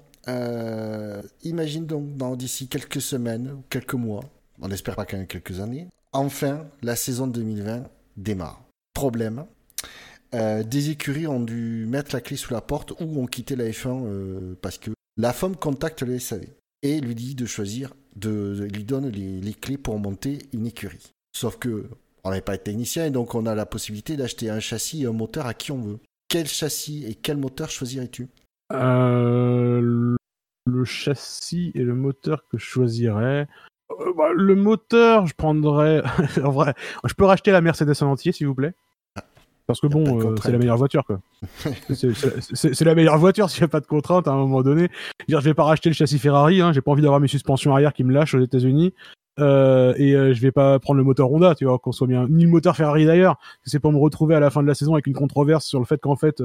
[1.42, 4.24] imagine donc dans d'ici quelques semaines ou quelques mois,
[4.62, 7.84] on n'espère pas qu'en quelques années, enfin la saison 2020
[8.16, 8.62] démarre.
[8.94, 9.44] Problème,
[10.34, 13.64] euh, des écuries ont dû mettre la clé sous la porte ou ont quitté la
[13.64, 16.46] F1 euh, parce que la femme contacte le SAV
[16.82, 21.12] et lui dit de choisir, de, lui donne les, clés pour monter une écurie.
[21.32, 21.86] Sauf que
[22.22, 25.12] on n'est pas technicien et donc on a la possibilité d'acheter un châssis et un
[25.12, 25.98] moteur à qui on veut.
[26.28, 28.28] Quel châssis et quel moteur choisirais-tu?
[28.72, 30.16] Euh,
[30.66, 33.48] Le châssis et le moteur que je choisirais.
[34.16, 36.02] Bah, le moteur, je prendrais.
[36.44, 38.74] en vrai, je peux racheter la Mercedes en entier, s'il vous plaît.
[39.70, 41.20] Parce que bon, euh, c'est la meilleure voiture, quoi.
[41.94, 44.88] c'est la meilleure voiture s'il n'y a pas de contrainte à un moment donné.
[45.28, 47.72] Je ne vais pas racheter le châssis Ferrari, hein, j'ai pas envie d'avoir mes suspensions
[47.72, 48.92] arrière qui me lâchent aux États-Unis.
[49.38, 52.26] Euh, et euh, je vais pas prendre le moteur Honda, tu vois, qu'on soit bien,
[52.28, 53.36] ni le moteur Ferrari d'ailleurs.
[53.62, 55.84] C'est pour me retrouver à la fin de la saison avec une controverse sur le
[55.84, 56.40] fait qu'en fait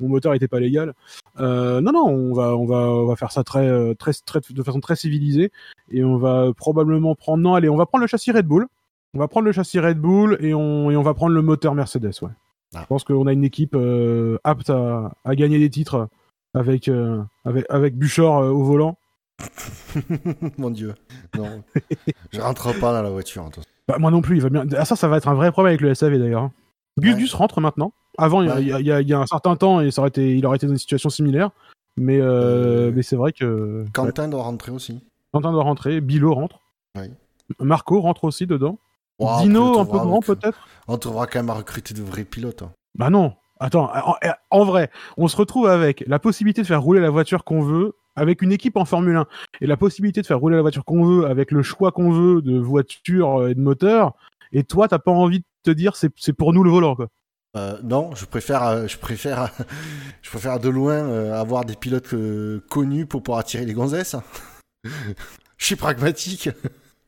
[0.00, 0.92] mon moteur était pas légal.
[1.38, 4.80] non, non, on va, on va, on va faire ça très, très, très, de façon
[4.80, 5.52] très civilisée
[5.92, 8.66] et on va probablement prendre, non, allez, on va prendre le châssis Red Bull.
[9.14, 11.74] On va prendre le châssis Red Bull et on, et on va prendre le moteur
[11.74, 12.30] Mercedes, ouais.
[12.74, 12.80] Ah.
[12.82, 16.08] Je pense qu'on a une équipe euh, apte à, gagner des titres
[16.54, 18.98] avec, euh, avec, avec Buchor euh, au volant.
[20.58, 20.94] Mon dieu.
[21.36, 21.62] Non.
[22.32, 23.48] je rentre pas dans la voiture.
[23.86, 24.36] Bah, moi non plus.
[24.36, 24.66] Il va bien...
[24.76, 26.42] Ah, ça, ça va être un vrai problème avec le SAV d'ailleurs.
[26.42, 26.52] Hein.
[26.98, 27.92] Gus Gus rentre maintenant.
[28.18, 30.66] Avant, il y, y, a un certain temps, et ça aurait été, il aurait été
[30.66, 31.50] dans une situation similaire.
[31.98, 33.84] Mais, mais c'est vrai que.
[33.92, 35.00] Quentin doit rentrer aussi.
[35.32, 36.00] Quentin doit rentrer.
[36.00, 36.60] Bilo rentre.
[37.60, 38.78] Marco rentre aussi dedans.
[39.18, 42.62] Dino, un peu grand peut-être On trouvera quand même à recruter de vrais pilotes.
[42.62, 42.72] Hein.
[42.98, 43.34] Bah non.
[43.58, 43.90] Attends,
[44.50, 47.94] en, vrai, on se retrouve avec la possibilité de faire rouler la voiture qu'on veut
[48.14, 49.26] avec une équipe en Formule 1
[49.62, 52.42] et la possibilité de faire rouler la voiture qu'on veut avec le choix qu'on veut
[52.42, 54.12] de voiture et de moteur.
[54.52, 57.08] Et toi, t'as pas envie de te dire c'est pour nous le volant quoi.
[57.56, 59.50] Euh, non, je préfère, euh, je préfère,
[60.22, 62.14] je préfère de loin euh, avoir des pilotes
[62.68, 64.16] connus pour pouvoir attirer les gonzesses.
[64.84, 66.50] je suis pragmatique.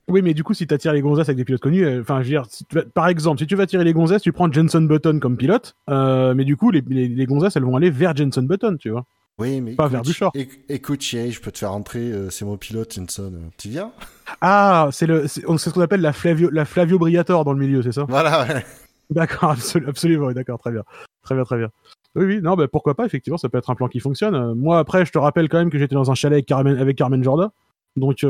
[0.08, 2.22] Oui, mais du coup, si tu attires les gonzesses avec des pilotes connus, euh, enfin,
[2.22, 5.18] je veux dire, par exemple, si tu vas attirer les gonzesses, tu prends Jenson Button
[5.20, 8.76] comme pilote, euh, mais du coup, les, les, gonzesses, elles vont aller vers Jenson Button,
[8.78, 9.04] tu vois.
[9.38, 9.72] Oui, mais.
[9.72, 10.32] Pas vers Bouchard.
[10.68, 13.32] Écoute, chérie, je peux te faire rentrer, euh, c'est mon pilote, Jenson.
[13.58, 13.92] Tu viens?
[14.40, 17.82] Ah, c'est le, c'est ce qu'on appelle la Flavio, la Flavio Briator dans le milieu,
[17.82, 18.06] c'est ça?
[18.08, 18.64] Voilà, ouais.
[19.10, 19.52] D'accord,
[19.86, 20.82] absolument, d'accord, très bien.
[21.22, 21.68] Très bien, très bien.
[22.14, 24.52] Oui, oui, non, bah, pourquoi pas, effectivement, ça peut être un plan qui fonctionne.
[24.54, 26.98] moi, après, je te rappelle quand même que j'étais dans un chalet avec Carmen, avec
[26.98, 27.52] Carmen Jorda.
[27.96, 28.22] Donc,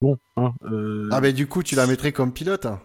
[0.00, 0.18] bon.
[0.36, 2.80] Hein, euh, Ah, mais du coup, tu la mettrais comme pilote hein.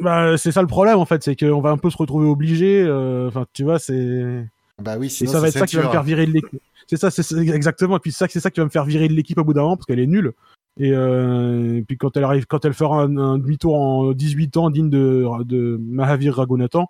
[0.00, 2.82] bah, C'est ça le problème, en fait, c'est qu'on va un peu se retrouver obligé.
[2.82, 4.46] euh, Enfin, tu vois, c'est.
[4.82, 6.60] Bah oui, Et ça va être ça qui va me faire virer de l'équipe.
[6.86, 7.96] C'est ça, c'est exactement.
[7.96, 9.62] Et puis ça, c'est ça qui va me faire virer de l'équipe au bout d'un
[9.62, 10.32] moment parce qu'elle est nulle.
[10.78, 14.88] Et, euh, puis quand elle arrive, quand elle fera un, demi-tour en 18 ans digne
[14.88, 16.88] de, de Mahavir Raghunathan,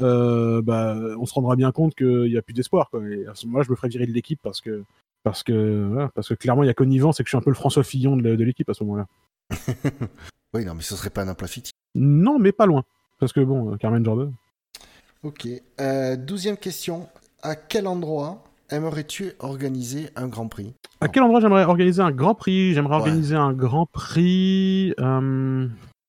[0.00, 2.90] euh, bah, on se rendra bien compte qu'il n'y a plus d'espoir.
[2.94, 4.84] Et à ce moment-là, je me ferai virer de l'équipe parce que
[5.24, 7.50] parce que, parce que clairement, il y a connivence et que je suis un peu
[7.50, 9.06] le François Fillon de, l'équipe à ce moment-là.
[10.54, 11.48] oui, non, mais ce serait pas un plat
[11.94, 12.84] Non, mais pas loin.
[13.18, 14.32] Parce que bon, euh, Carmen Jordan.
[15.22, 15.48] Ok.
[15.80, 17.08] Euh, douzième question.
[17.42, 20.74] À quel endroit aimerais-tu organiser un Grand Prix?
[21.00, 22.74] À quel endroit j'aimerais organiser un Grand Prix?
[22.74, 24.92] J'aimerais organiser un Grand Prix.
[25.00, 25.66] Euh,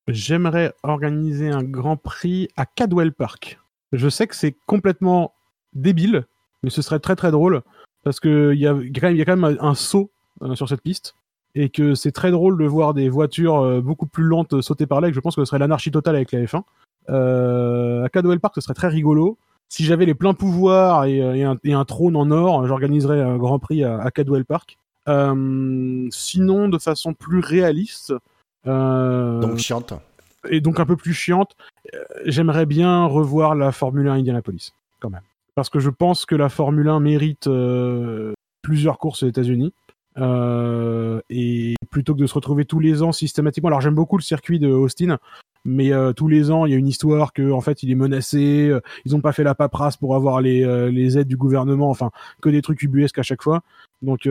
[0.10, 3.60] j'aimerais organiser un Grand Prix à Cadwell Park.
[3.94, 5.34] Je sais que c'est complètement
[5.74, 6.26] débile,
[6.64, 7.62] mais ce serait très très drôle
[8.06, 10.12] parce qu'il y a, y a quand même un saut
[10.44, 11.16] euh, sur cette piste
[11.56, 15.02] et que c'est très drôle de voir des voitures euh, beaucoup plus lentes sauter par
[15.02, 16.62] là et que je pense que ce serait l'anarchie totale avec la F1.
[17.10, 19.40] Euh, à Cadwell Park, ce serait très rigolo.
[19.70, 24.12] Si j'avais les pleins pouvoirs et, un, trône en or, j'organiserais un Grand Prix à,
[24.12, 24.78] Cadwell Park.
[25.08, 28.14] sinon, de façon plus réaliste.
[28.66, 29.94] donc chiante.
[30.50, 31.56] Et donc un peu plus chiante.
[32.26, 35.24] J'aimerais bien revoir la Formule 1 Indianapolis, quand même
[35.56, 39.74] parce que je pense que la Formule 1 mérite euh, plusieurs courses aux États-Unis.
[40.18, 44.24] Euh, et plutôt que de se retrouver tous les ans systématiquement, alors j'aime beaucoup le
[44.24, 45.18] circuit de Austin,
[45.66, 48.74] mais tous les ans il y a une histoire que en fait il est menacé,
[49.04, 52.48] ils ont pas fait la paperasse pour avoir les, les aides du gouvernement, enfin que
[52.48, 53.62] des trucs ubuesques à chaque fois.
[54.02, 54.22] Donc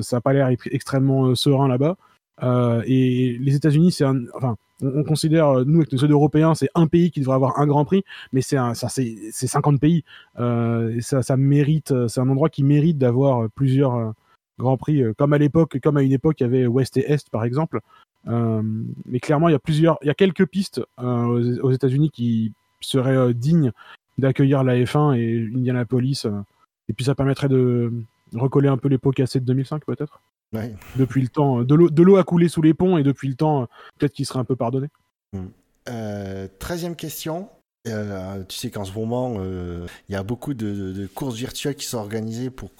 [0.00, 1.98] ça a pas l'air extrêmement serein là-bas.
[2.42, 7.10] Et les États-Unis, c'est un, enfin, on, considère, nous, avec nos Européens, c'est un pays
[7.10, 10.04] qui devrait avoir un Grand Prix, mais c'est ça, c'est 50 pays.
[10.38, 14.10] Euh, et ça, ça mérite, c'est un endroit qui mérite d'avoir plusieurs euh,
[14.58, 17.10] Grands Prix, euh, comme à l'époque, comme à une époque, il y avait Ouest et
[17.10, 17.80] Est, par exemple.
[18.26, 23.34] mais clairement, il y a plusieurs, il y a quelques pistes aux, États-Unis qui seraient
[23.34, 23.72] dignes
[24.18, 26.26] d'accueillir la F1 et Indianapolis.
[26.88, 27.92] et puis ça permettrait de
[28.34, 30.20] recoller un peu les pots cassés de 2005, peut-être.
[30.96, 34.12] Depuis le temps, de l'eau a coulé sous les ponts et depuis le temps, peut-être
[34.12, 34.88] qu'il serait un peu pardonné.
[35.32, 35.46] Hmm.
[35.88, 37.48] Euh, treizième question.
[37.88, 41.86] Euh, tu sais qu'en ce moment, euh, il y a beaucoup de, courses virtuelles qui
[41.86, 42.70] sont organisées pour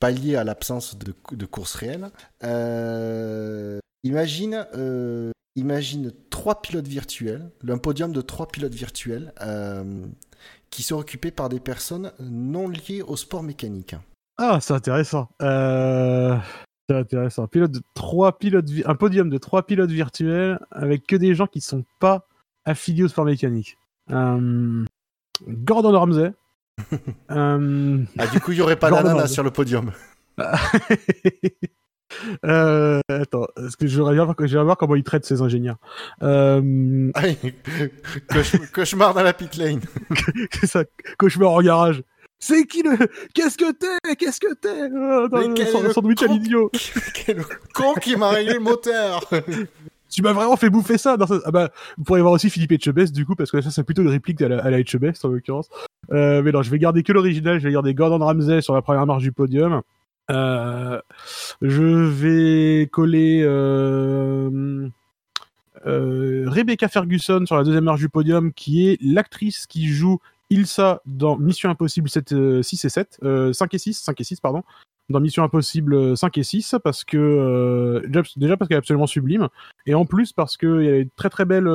[0.00, 2.10] pallier à l'absence de, de, courses réelles.
[4.02, 4.66] imagine,
[5.56, 9.32] imagine trois pilotes virtuels, un podium de trois pilotes virtuels
[10.70, 13.94] qui sont occupés par des personnes non liées au sport mécanique.
[14.36, 15.28] Ah, c'est intéressant.
[16.88, 17.46] C'est intéressant.
[17.46, 21.60] Pilote de trois pilotes, un podium de trois pilotes virtuels avec que des gens qui
[21.60, 22.26] sont pas
[22.64, 23.78] affiliés au sport mécanique.
[24.10, 24.84] Euh,
[25.48, 26.32] Gordon Ramsay.
[27.30, 29.92] Euh, ah, du coup, il y aurait pas d'ananas sur le podium.
[32.44, 35.78] euh, attends, est-ce que je vais voir comment il traite ses ingénieurs.
[36.22, 37.10] Euh...
[38.74, 39.80] cauchemar dans la pit lane.
[40.64, 40.84] ça,
[41.16, 42.02] cauchemar en garage.
[42.44, 42.98] C'est qui le.
[43.32, 44.90] Qu'est-ce que t'es Qu'est-ce que t'es?
[44.92, 46.70] Oh, Dans le sandwich à l'idiot.
[47.14, 49.24] Quel con qui m'a réglé le moteur
[50.10, 53.14] Tu m'as vraiment fait bouffer ça, dans ah bah, Vous pourriez voir aussi Philippe Etchebest,
[53.14, 55.70] du coup, parce que ça, c'est plutôt une réplique à la, à Etchebest, en l'occurrence.
[56.12, 58.82] Euh, mais non, je vais garder que l'original, je vais garder Gordon Ramsay sur la
[58.82, 59.80] première marche du podium.
[60.30, 61.00] Euh,
[61.62, 64.86] je vais coller euh,
[65.86, 70.18] euh, Rebecca Ferguson sur la deuxième marche du podium, qui est l'actrice qui joue
[70.50, 74.24] Ilsa dans Mission Impossible 7, 6 euh, et 7, 5 euh, et 6, 5 et
[74.24, 74.62] 6, pardon,
[75.08, 79.48] dans Mission Impossible 5 et 6, parce que, euh, déjà parce qu'elle est absolument sublime,
[79.86, 81.68] et en plus parce qu'il y a une très très belle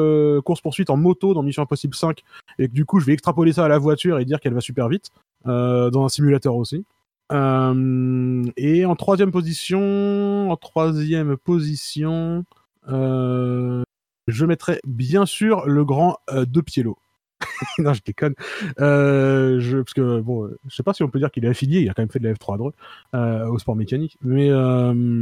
[0.43, 2.23] course-poursuite en moto dans Mission Impossible 5,
[2.58, 4.62] et que du coup je vais extrapoler ça à la voiture et dire qu'elle va
[4.62, 5.10] super vite,
[5.45, 6.86] dans un simulateur aussi.
[7.32, 12.45] et en troisième position, en troisième position,
[12.88, 16.97] je mettrai bien sûr le grand De Pielo.
[17.80, 18.36] non, je déconne.
[18.80, 21.82] Euh, je, parce que bon, je sais pas si on peut dire qu'il est affilié.
[21.82, 22.71] Il a quand même fait de la F3 droit
[23.15, 25.19] euh, au sport mécanique, mais euh...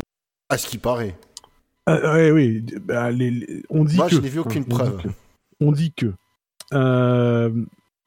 [0.50, 1.16] à ce qui paraît.
[1.88, 4.16] Euh, oui, bah, les, on dit Moi, que.
[4.16, 5.02] je n'ai vu aucune preuve.
[5.62, 6.14] On dit que.
[6.74, 7.50] Euh,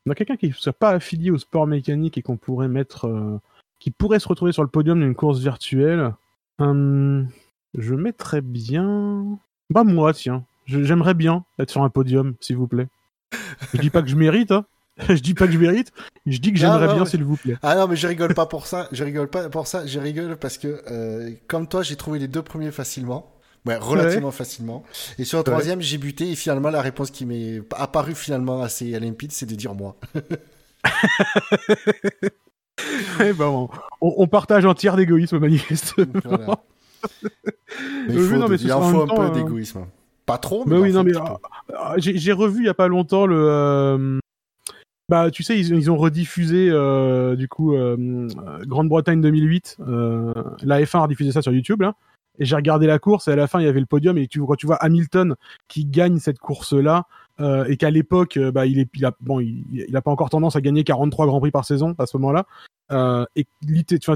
[0.07, 3.07] on a quelqu'un qui ne soit pas affilié au sport mécanique et qu'on pourrait mettre,
[3.07, 3.39] euh,
[3.79, 6.15] qui pourrait se retrouver sur le podium d'une course virtuelle.
[6.59, 7.29] Hum,
[7.77, 9.39] je mettrais bien.
[9.71, 12.89] Bah moi, tiens, j'aimerais bien être sur un podium, s'il vous plaît.
[13.75, 14.65] Je dis pas que je mérite, hein.
[15.09, 15.93] Je dis pas que je mérite,
[16.27, 17.57] je dis que j'aimerais bien, s'il vous plaît.
[17.63, 18.89] Ah non, mais je rigole pas pour ça.
[18.93, 19.87] Je rigole pas pour ça.
[19.87, 23.35] Je rigole parce que, euh, comme toi, j'ai trouvé les deux premiers facilement.
[23.67, 24.85] Ouais, relativement facilement.
[25.19, 28.99] Et sur le troisième, j'ai buté et finalement, la réponse qui m'est apparue finalement assez
[28.99, 29.97] limpide, c'est de dire moi.
[33.23, 33.69] Eh ben, on,
[34.01, 36.07] on, partage un tiers d'égoïsme manifestement.
[38.09, 39.85] Mais il faut, il en faut un peu d'égoïsme.
[40.27, 41.39] Pas trop, mais, oui, non, mais ah,
[41.77, 43.37] ah, j'ai revu il y a pas longtemps le.
[43.37, 44.19] Euh,
[45.09, 48.29] bah, tu sais, ils, ont rediffusé euh, du coup euh,
[48.65, 49.79] Grande-Bretagne 2008.
[49.81, 51.95] la F1 a rediffusé ça sur YouTube là.
[52.39, 54.27] Et j'ai regardé la course et à la fin il y avait le podium et
[54.29, 55.35] tu, quand tu vois Hamilton
[55.69, 57.05] qui gagne cette course là
[57.69, 60.57] et qu'à l'époque bah, il est il a, bon il, il, a pas encore tendance
[60.57, 62.47] à gagner 43 grands prix par saison à ce moment-là
[62.93, 63.47] euh, et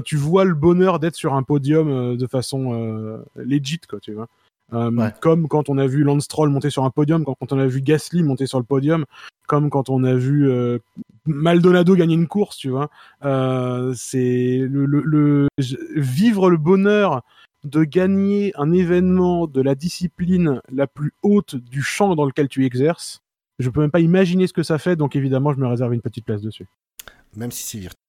[0.05, 4.27] tu, vois le bonheur d'être sur un podium de façon legit quoi tu vois
[4.73, 7.67] euh, comme quand on a vu Lance Stroll monter sur un podium, quand, on a
[7.67, 9.05] vu Gasly monter sur le podium,
[9.47, 10.79] comme quand on a vu euh,
[11.25, 12.89] Maldonado gagner une course, tu vois.
[13.23, 15.47] Euh, c'est le, le,
[15.95, 17.21] vivre le bonheur
[17.63, 22.65] de gagner un événement de la discipline la plus haute du champ dans lequel tu
[22.65, 23.21] exerces.
[23.59, 26.01] Je peux même pas imaginer ce que ça fait, donc évidemment, je me réserve une
[26.01, 26.67] petite place dessus.
[27.35, 28.01] Même si c'est virtuel.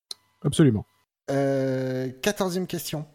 [0.43, 0.85] Absolument.
[1.29, 3.07] quatorzième question.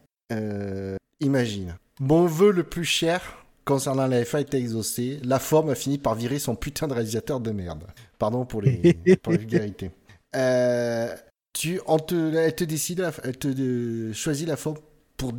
[1.21, 5.19] Imagine, mon vœu le plus cher concernant la FA était exaucé.
[5.23, 7.85] La forme a fini par virer son putain de réalisateur de merde.
[8.19, 9.91] Pardon pour les, pour vulgarités.
[10.35, 11.13] Euh,
[11.53, 14.77] tu, on te, elle te décide, elle te choisit la forme
[15.17, 15.33] pour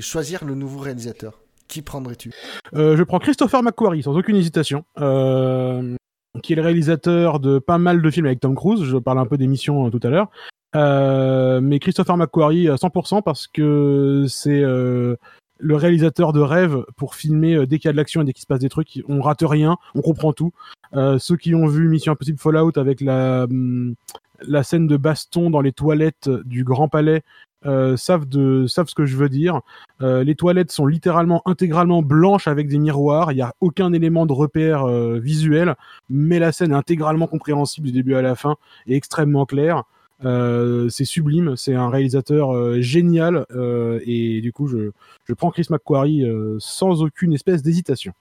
[0.00, 1.40] choisir le nouveau réalisateur.
[1.68, 2.32] Qui prendrais-tu?
[2.74, 4.84] Euh, Je prends Christopher McQuarrie, sans aucune hésitation.
[4.98, 5.96] Euh,
[6.42, 8.82] qui est le réalisateur de pas mal de films avec Tom Cruise.
[8.82, 10.30] Je parle un peu d'émissions tout à l'heure.
[10.74, 15.16] Mais Christopher McQuarrie à 100% parce que c'est le
[15.74, 18.46] réalisateur de rêve pour filmer dès qu'il y a de l'action et dès qu'il se
[18.46, 19.02] passe des trucs.
[19.08, 20.52] On rate rien, on comprend tout.
[20.92, 23.94] ceux qui ont vu Mission Impossible Fallout avec la, hum,
[24.42, 27.22] la scène de baston dans les toilettes du Grand Palais
[27.66, 29.60] euh, savent, de, savent ce que je veux dire.
[30.00, 33.32] Euh, les toilettes sont littéralement intégralement blanches avec des miroirs.
[33.32, 35.74] Il n'y a aucun élément de repère euh, visuel,
[36.08, 39.84] mais la scène est intégralement compréhensible du début à la fin et extrêmement claire.
[40.22, 43.46] C'est sublime, c'est un réalisateur génial
[44.06, 44.90] et du coup je,
[45.26, 46.24] je prends Chris McQuarrie
[46.58, 48.12] sans aucune espèce d'hésitation.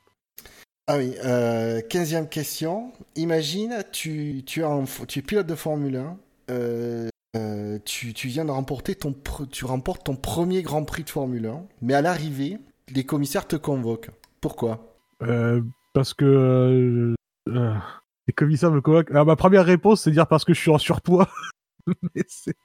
[0.89, 2.93] Ah oui, euh, 15 question.
[3.17, 4.65] Imagine, tu, tu, es
[5.07, 6.17] tu es pilote de Formule 1,
[6.49, 9.13] euh, euh, tu, tu, viens de remporter ton,
[9.51, 12.57] tu remportes ton premier Grand Prix de Formule 1, mais à l'arrivée,
[12.95, 14.11] les commissaires te convoquent.
[14.39, 14.95] Pourquoi?
[15.23, 15.61] Euh,
[15.93, 17.13] Parce que
[17.47, 19.11] les commissaires me convoquent.
[19.11, 21.27] Alors, ma première réponse, c'est dire parce que je suis en surpoids.
[22.15, 22.55] mais c'est,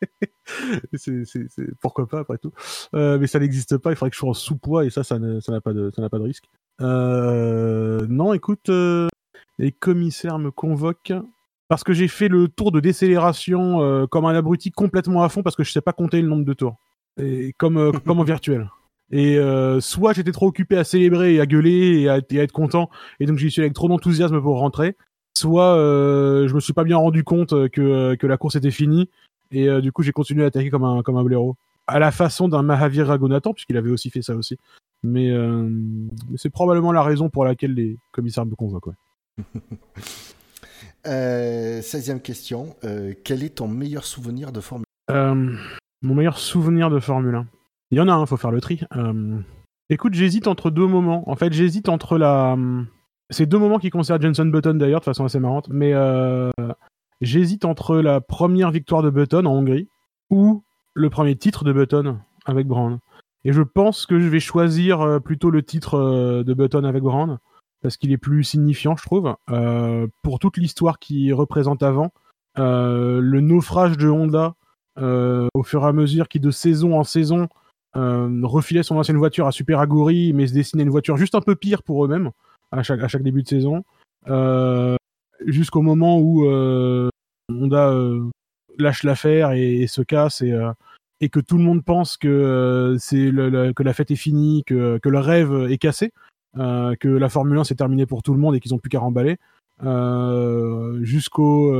[1.81, 2.53] pourquoi pas après tout.
[2.93, 3.91] mais ça n'existe pas.
[3.91, 6.09] Il faudrait que je sois en sous-poids et ça, ça n'a pas de, ça n'a
[6.09, 6.45] pas de risque.
[6.81, 9.09] Euh, non, écoute, euh,
[9.59, 11.13] les commissaires me convoquent
[11.69, 15.43] parce que j'ai fait le tour de décélération euh, comme un abruti complètement à fond
[15.43, 16.77] parce que je sais pas compter le nombre de tours.
[17.19, 18.71] Et comme, comme en virtuel.
[19.15, 19.39] Et
[19.81, 22.89] soit j'étais trop occupé à célébrer et à gueuler et à, être content,
[23.21, 24.97] et donc j'y suis avec trop d'enthousiasme pour rentrer.
[25.35, 29.09] Soit je me suis pas bien rendu compte que, que la course était finie,
[29.51, 31.57] et du coup j'ai continué à attaquer comme un, comme un blaireau.
[31.87, 34.57] À la façon d'un Mahavir Raghunathan, puisqu'il avait aussi fait ça aussi.
[35.03, 35.69] Mais, euh,
[36.37, 38.87] c'est probablement la raison pour laquelle les commissaires me convoquent.
[38.87, 38.95] Ouais.
[41.07, 42.77] euh, 16e question.
[42.85, 45.57] Euh, quel est ton meilleur souvenir de Formule 1 euh,
[46.03, 47.47] Mon meilleur souvenir de Formule 1
[47.91, 48.81] Il y en a un, il faut faire le tri.
[49.91, 51.29] écoute, j'hésite entre deux moments.
[51.29, 52.57] En fait, j'hésite entre la.
[53.33, 55.69] C'est deux moments qui concernent Jenson Button d'ailleurs, de façon assez marrante.
[55.71, 55.93] Mais
[57.21, 59.89] j'hésite entre la première victoire de Button en Hongrie
[60.31, 60.63] ou
[60.95, 62.99] le premier titre de Button avec Brown.
[63.45, 67.03] Et je pense que je vais choisir euh, plutôt le titre euh, de Button avec
[67.03, 67.39] Brown,
[67.83, 72.11] parce qu'il est plus signifiant, je trouve, euh, pour toute l'histoire qu'il représente avant.
[72.57, 74.55] le naufrage de Honda,
[74.97, 77.49] au fur et à mesure qui, de saison en saison,
[77.95, 81.57] refilait son ancienne voiture à Super Aguri, mais se dessinait une voiture juste un peu
[81.57, 82.31] pire pour eux-mêmes
[82.73, 83.85] à chaque, début de saison.
[85.47, 86.47] Jusqu'au moment où
[87.49, 87.95] Honda
[88.79, 90.43] lâche l'affaire et, se casse
[91.23, 93.31] et que tout le monde pense que euh, c'est
[93.75, 96.13] que la fête est finie, que, le rêve est cassé,
[96.59, 98.91] euh, que la Formule 1 s'est terminée pour tout le monde et qu'ils ont plus
[98.91, 99.39] qu'à remballer,
[99.85, 101.73] euh, jusqu'au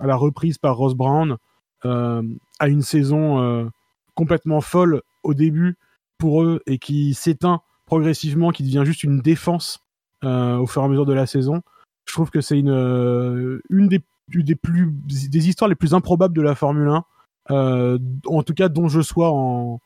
[0.00, 1.38] la reprise par Ross Brown,
[1.82, 3.70] à une saison
[4.14, 5.76] complètement folle au début
[6.18, 9.83] pour eux et qui s'éteint progressivement, qui devient juste une défense
[10.24, 11.62] au fur et à mesure de la saison.
[12.06, 16.42] Je trouve que c'est une, une des, des, plus, des histoires les plus improbables de
[16.42, 17.04] la Formule 1
[17.50, 19.80] euh, en tout cas dont je sois en,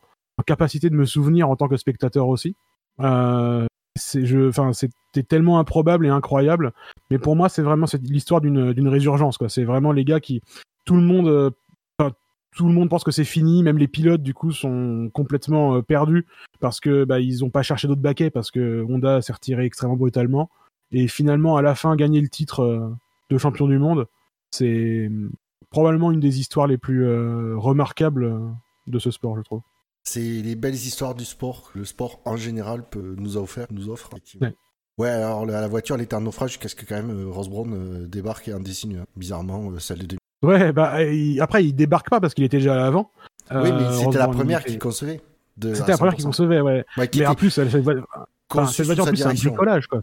[0.47, 2.55] capacité de me souvenir en tant que spectateur aussi.
[3.01, 6.73] Euh, c'était tellement improbable et incroyable,
[7.11, 9.39] mais pour moi c'est vraiment l'histoire d'une résurgence.
[9.49, 10.41] C'est vraiment les gars qui
[10.85, 11.51] tout le monde euh,
[12.57, 16.27] tout le monde pense que c'est fini, même les pilotes du coup sont complètement perdus
[16.61, 19.97] parce que bah, ils ont pas cherché d'autres baquets parce que Honda s'est retiré extrêmement
[19.97, 20.51] brutalement
[20.91, 22.97] et finalement à la fin gagner le titre
[23.31, 24.07] de champion du monde,
[24.51, 25.11] c'est
[25.71, 28.39] probablement une des histoires les plus euh, remarquables euh,
[28.87, 29.61] de ce sport, je trouve.
[30.05, 33.91] C'est les belles histoires du sport que le sport en général peut nous offrir, nous
[33.91, 34.11] offre.
[34.99, 35.09] Ouais.
[35.09, 38.07] alors la, voiture elle était en naufrage jusqu'à ce que quand même euh, Ross Brown
[38.07, 39.07] débarque et en dessine hein.
[39.17, 40.19] bizarrement celle de 2000.
[40.43, 40.99] Ouais, bah
[41.41, 43.11] après il débarque pas parce qu'il était déjà à l'avant.
[43.51, 45.21] oui, mais c'était la première qu'il concevait.
[45.61, 46.85] C'était la première qu'il concevait, ouais.
[46.97, 47.69] mais en plus, cette
[48.87, 50.01] voiture, en plus, c'est un bricolage, quoi.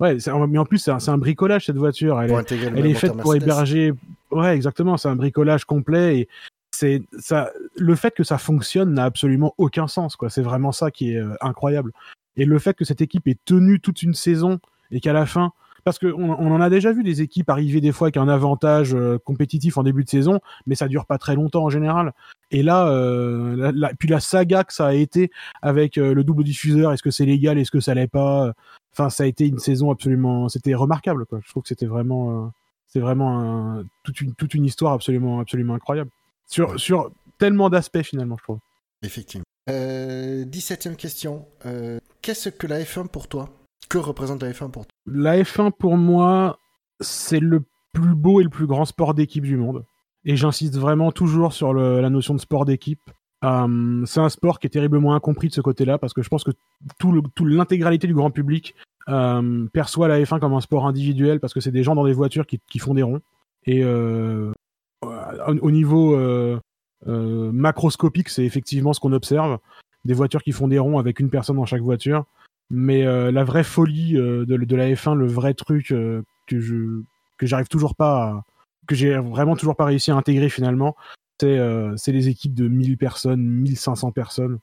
[0.00, 0.16] Ouais,
[0.48, 2.20] mais en plus, c'est un, bricolage cette voiture.
[2.20, 3.92] Elle, est, elle est faite pour héberger.
[4.30, 4.96] Ouais, exactement.
[4.96, 6.28] C'est un bricolage complet et
[6.70, 7.50] c'est ça.
[7.76, 10.30] Le fait que ça fonctionne n'a absolument aucun sens, quoi.
[10.30, 11.92] C'est vraiment ça qui est euh, incroyable.
[12.36, 14.60] Et le fait que cette équipe ait tenu toute une saison
[14.90, 15.52] et qu'à la fin,
[15.88, 18.94] parce qu'on on en a déjà vu des équipes arriver des fois avec un avantage
[18.94, 22.12] euh, compétitif en début de saison, mais ça dure pas très longtemps en général.
[22.50, 25.30] Et là, euh, puis la saga que ça a été
[25.62, 28.52] avec le double diffuseur, est-ce que c'est légal, est-ce que ça l'est pas
[28.92, 31.24] Enfin, ça a été une saison absolument, c'était remarquable.
[31.24, 31.40] Quoi.
[31.42, 32.48] Je trouve que c'était vraiment, euh,
[32.88, 36.10] c'est vraiment toute une toute une histoire absolument absolument incroyable
[36.46, 38.58] sur sur tellement d'aspects finalement, je trouve.
[39.02, 39.44] Effectivement.
[39.70, 41.46] Euh, 17e question.
[41.66, 43.50] Euh, qu'est-ce que la F1 pour toi?
[43.88, 46.58] Que représente la F1 pour toi La F1 pour moi,
[47.00, 47.62] c'est le
[47.92, 49.84] plus beau et le plus grand sport d'équipe du monde.
[50.24, 53.00] Et j'insiste vraiment toujours sur la notion de sport d'équipe.
[53.44, 56.44] Euh, c'est un sport qui est terriblement incompris de ce côté-là parce que je pense
[56.44, 56.50] que
[56.98, 58.74] tout l'intégralité du grand public
[59.08, 62.12] euh, perçoit la F1 comme un sport individuel parce que c'est des gens dans des
[62.12, 63.20] voitures qui, qui font des ronds.
[63.64, 64.52] Et euh,
[65.02, 66.16] au niveau
[67.06, 69.58] macroscopique, c'est effectivement ce qu'on observe.
[70.04, 72.24] des voitures qui font des ronds avec une personne dans chaque voiture.
[72.70, 77.02] Mais la vraie folie de, de, la F1, le vrai truc que je
[77.38, 78.44] que j'arrive toujours pas à,
[78.88, 80.96] que j'ai vraiment toujours pas réussi à intégrer finalement,
[81.40, 84.58] c'est euh, les équipes de 1000 personnes, 1500 personnes,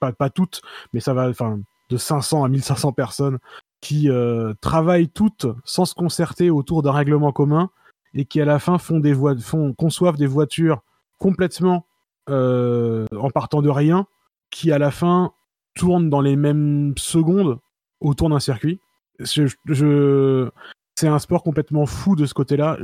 [0.00, 0.60] pas, toutes,
[0.92, 3.38] mais ça va, enfin, de 500 à 1500 personnes
[3.80, 7.70] qui euh, travaillent toutes sans se concerter autour d'un règlement commun
[8.14, 10.82] et qui à la fin font des voies, font conçoivent des voitures
[11.18, 11.86] complètement
[12.28, 14.06] euh, en partant de rien,
[14.50, 15.32] qui à la fin
[15.76, 17.58] tournent dans les mêmes secondes
[18.00, 18.80] autour d'un circuit.
[19.22, 22.78] C'est un sport complètement fou de ce côté-là.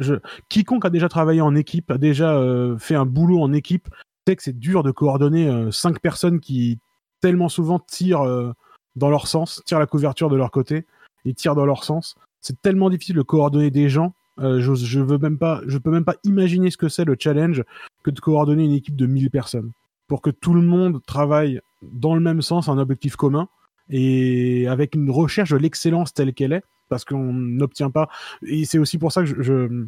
[0.48, 3.88] Quiconque a déjà travaillé en équipe, a déjà euh, fait un boulot en équipe,
[4.28, 6.78] sait que c'est dur de coordonner euh, cinq personnes qui
[7.20, 8.52] tellement souvent tirent euh,
[8.94, 10.86] dans leur sens, tirent la couverture de leur côté
[11.24, 12.14] et tirent dans leur sens.
[12.40, 14.12] C'est tellement difficile de coordonner des gens.
[14.38, 17.62] je, je veux même pas, je peux même pas imaginer ce que c'est le challenge
[18.02, 19.70] que de coordonner une équipe de 1000 personnes
[20.08, 23.48] pour que tout le monde travaille dans le même sens, un objectif commun
[23.90, 28.08] et avec une recherche de l'excellence telle qu'elle est parce qu'on n'obtient pas.
[28.46, 29.86] Et c'est aussi pour ça que je, je,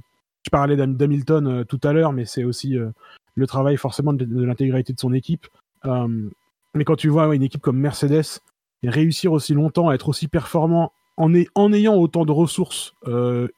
[0.50, 2.90] parlais d'Hamilton euh, tout à l'heure, mais c'est aussi euh,
[3.34, 5.46] le travail forcément de, l'intégralité de son équipe.
[5.84, 6.30] Euh,
[6.74, 8.40] mais quand tu vois une équipe comme Mercedes
[8.82, 12.92] réussir aussi longtemps à être aussi performant en ayant autant de ressources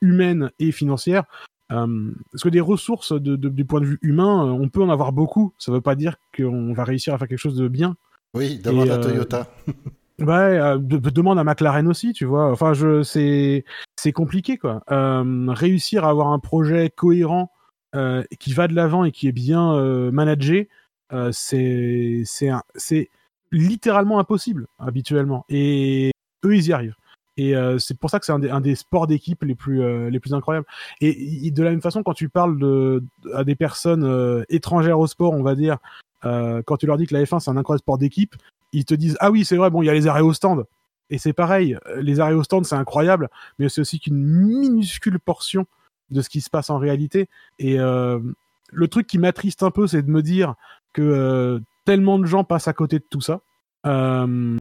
[0.00, 1.24] humaines et financières,
[1.68, 5.54] parce que des ressources du point de vue humain, on peut en avoir beaucoup.
[5.58, 7.96] Ça ne veut pas dire qu'on va réussir à faire quelque chose de bien.
[8.36, 9.48] Oui, d'avoir la Toyota.
[10.18, 12.50] Ouais, euh, demande à McLaren aussi, tu vois.
[12.50, 13.66] Enfin, je, c'est,
[13.96, 14.82] c'est compliqué, quoi.
[14.90, 17.50] Euh, réussir à avoir un projet cohérent
[17.94, 20.68] euh, qui va de l'avant et qui est bien euh, managé,
[21.12, 23.10] euh, c'est, c'est, c'est
[23.52, 25.44] littéralement impossible habituellement.
[25.48, 26.12] Et
[26.44, 26.96] eux, ils y arrivent.
[27.38, 30.32] Et c'est pour ça que c'est un, un, des sports d'équipe les plus les plus
[30.32, 30.64] incroyables.
[31.02, 35.34] Et, de la même façon, quand tu parles de à des personnes étrangères au sport,
[35.34, 35.76] on va dire,
[36.22, 38.34] quand tu leur dis que la F1 c'est un incroyable sport d'équipe,
[38.72, 40.64] ils te disent ah oui c'est vrai bon il y a les arrêts au stand.
[41.08, 45.66] Et c'est pareil les arrêts au stand c'est incroyable mais c'est aussi qu'une minuscule portion
[46.10, 47.28] de ce qui se passe en réalité.
[47.58, 48.18] Et euh,
[48.72, 50.54] le truc qui m'attriste un peu c'est de me dire
[50.92, 53.40] que euh, tellement de gens passent à côté de tout ça.
[53.86, 54.56] Euh,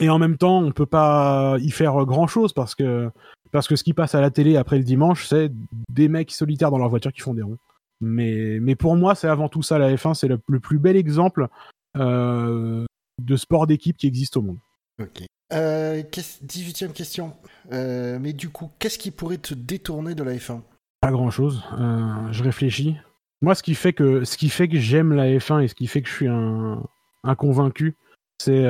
[0.00, 3.10] et en même temps on peut pas y faire grand chose parce que
[3.50, 5.50] parce que ce qui passe à la télé après le dimanche c'est
[5.88, 7.58] des mecs solitaires dans leur voiture qui font des ronds
[8.00, 10.96] mais mais pour moi c'est avant tout ça la F1 c'est le, le, plus bel
[10.96, 11.48] exemple
[11.96, 12.84] euh,
[13.20, 14.58] de sport d'équipe qui existe au monde.
[15.00, 15.22] Ok.
[15.52, 17.34] Euh, 18e question.
[17.72, 20.60] Euh, mais du coup, qu'est-ce qui pourrait te détourner de la F1
[21.00, 21.64] Pas grand-chose.
[21.78, 22.96] Euh, je réfléchis.
[23.40, 25.86] Moi, ce qui fait que ce qui fait que j'aime la F1 et ce qui
[25.86, 26.82] fait que je suis un,
[27.24, 27.94] un convaincu,
[28.38, 28.64] c'est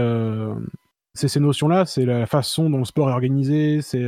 [1.15, 4.05] c'est ces notions-là, c'est la façon dont le sport est organisé, c'est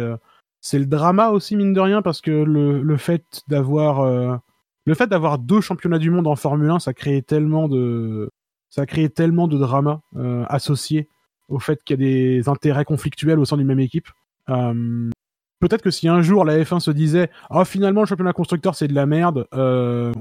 [0.61, 4.41] c'est le drama aussi mine de rien parce que le, le fait d'avoir
[4.87, 8.31] le fait d'avoir deux championnats du monde en Formule 1, ça crée tellement de
[8.71, 11.09] ça a créé tellement de drama euh, associé
[11.49, 14.09] au fait qu'il y a des intérêts conflictuels au sein d'une même équipe.
[14.49, 15.11] Euh,
[15.59, 18.89] peut-être que si un jour la F1 se disait ah finalement le championnat constructeur c'est
[18.89, 20.13] de la merde, euh,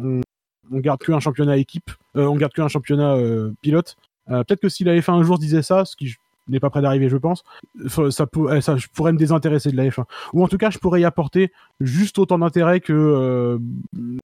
[0.71, 3.95] on, garde qu'un championnat équipe, on garde qu'un championnat euh, pilote.
[4.27, 6.13] Peut-être que si la F1 un jour disait ça, ce qui
[6.49, 7.43] n'est pas prêt d'arriver, je pense,
[8.09, 10.03] ça, pour, ça, je pourrais me désintéresser de la F1.
[10.33, 13.59] Ou en tout cas, je pourrais y apporter juste autant d'intérêt que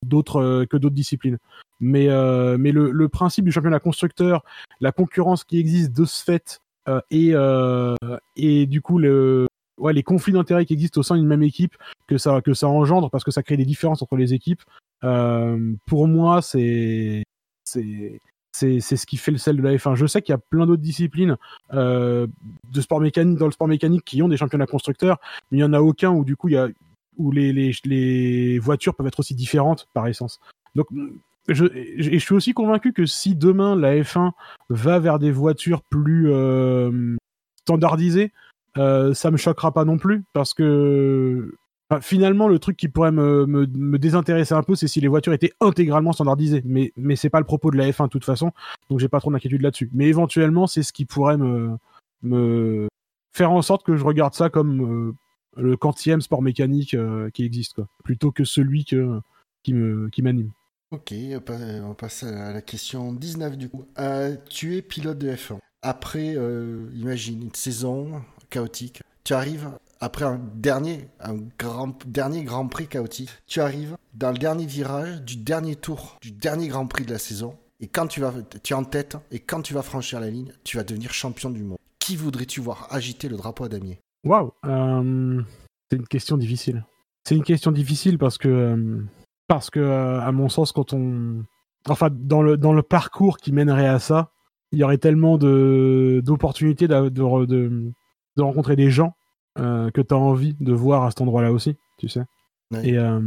[0.03, 1.37] d'autres que d'autres disciplines.
[1.79, 4.43] Mais, euh, mais le, principe du championnat constructeur,
[4.79, 7.95] la concurrence qui existe de ce fait, euh, et, euh,
[8.35, 11.75] et du coup les conflits d'intérêts qui existent au sein d'une même équipe,
[12.07, 14.61] que ça, que ça engendre parce que ça crée des différences entre les équipes,
[15.03, 17.23] euh, pour moi, c'est
[18.55, 19.95] c'est ce qui fait le sel de la F1.
[19.95, 21.37] Je sais qu'il y a plein d'autres disciplines
[21.73, 22.27] euh,
[22.71, 25.19] de sport mécanique dans le sport mécanique qui ont des championnats constructeurs,
[25.51, 26.69] mais il y en a aucun où du coup il y a
[27.17, 30.39] où les, les, voitures peuvent être aussi différentes par essence.
[30.75, 30.87] Donc
[31.47, 31.65] je,
[31.97, 34.31] je, suis aussi convaincu que si demain la F1
[34.69, 37.15] va vers des voitures plus euh,
[37.61, 38.31] standardisées,
[38.77, 41.53] euh, ça me choquera pas non plus parce que
[42.01, 45.53] finalement le truc qui pourrait me, me, désintéresser un peu c'est si les voitures étaient
[45.61, 48.51] intégralement standardisées mais mais c'est pas le propos de la F1 de toute façon
[48.89, 51.77] donc j'ai pas trop d'inquiétude là-dessus mais éventuellement c'est ce qui pourrait me
[52.23, 52.87] me
[53.33, 55.13] faire en sorte que je regarde ça comme
[55.57, 59.19] euh, le quantième sport mécanique euh, qui existe quoi plutôt que celui que
[59.61, 60.51] qui me qui m'anime
[60.91, 63.85] Ok, on passe à la question 19 du coup.
[63.99, 65.57] Euh, tu es pilote de F1.
[65.81, 66.35] Après,
[66.93, 69.01] imagine, une saison chaotique.
[69.25, 73.31] Tu arrives après un dernier, un grand, dernier Grand Prix chaotique.
[73.47, 77.17] Tu arrives dans le dernier virage du dernier tour, du dernier Grand Prix de la
[77.17, 77.55] saison.
[77.79, 78.31] Et quand tu vas,
[78.63, 81.49] tu es en tête, et quand tu vas franchir la ligne, tu vas devenir champion
[81.49, 81.79] du monde.
[81.97, 83.99] Qui voudrais-tu voir agiter le drapeau à damier?
[84.23, 85.41] Waouh euh,
[85.89, 86.85] C'est une question difficile.
[87.23, 89.01] C'est une question difficile parce que euh,
[89.47, 91.43] parce que, euh, à mon sens, quand on.
[91.89, 94.31] Enfin, dans le, dans le parcours qui mènerait à ça,
[94.71, 97.93] il y aurait tellement de d'opportunités de,
[98.37, 99.13] de, rencontrer des gens
[99.59, 102.23] euh, que tu as envie de voir à cet endroit-là aussi, tu sais.
[102.83, 103.21] Et euh,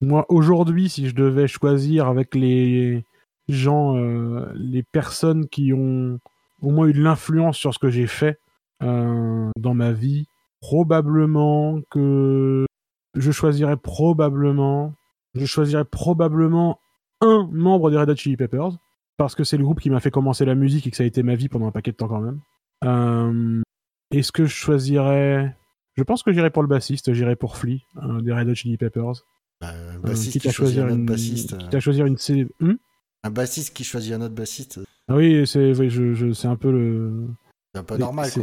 [0.00, 3.04] moi, aujourd'hui, si je devais choisir avec les
[3.48, 6.18] gens, euh, les personnes qui ont
[6.62, 8.38] au moins eu de l'influence sur ce que j'ai fait
[8.80, 10.26] dans ma vie,
[10.60, 12.66] probablement que
[13.14, 14.92] je choisirais probablement,
[15.34, 16.78] je choisirais probablement
[17.20, 18.72] un membre des Red Hot Chili Peppers
[19.16, 21.06] parce que c'est le groupe qui m'a fait commencer la musique et que ça a
[21.06, 22.40] été ma vie pendant un paquet de temps quand même.
[22.84, 23.62] Euh,
[24.10, 25.56] est-ce que je choisirais
[25.96, 27.82] Je pense que j'irai pour le bassiste, j'irai pour Flea,
[28.20, 29.24] des Red Hot Chili Peppers.
[29.60, 31.80] Bah, un bassiste qui choisit un autre bassiste.
[31.80, 32.16] Choisir une
[32.60, 32.74] hmm?
[33.22, 34.80] Un bassiste qui choisit un autre bassiste.
[35.08, 37.28] Ah oui, c'est je, c'est un peu le.
[37.72, 38.42] C'est un peu normal, quoi.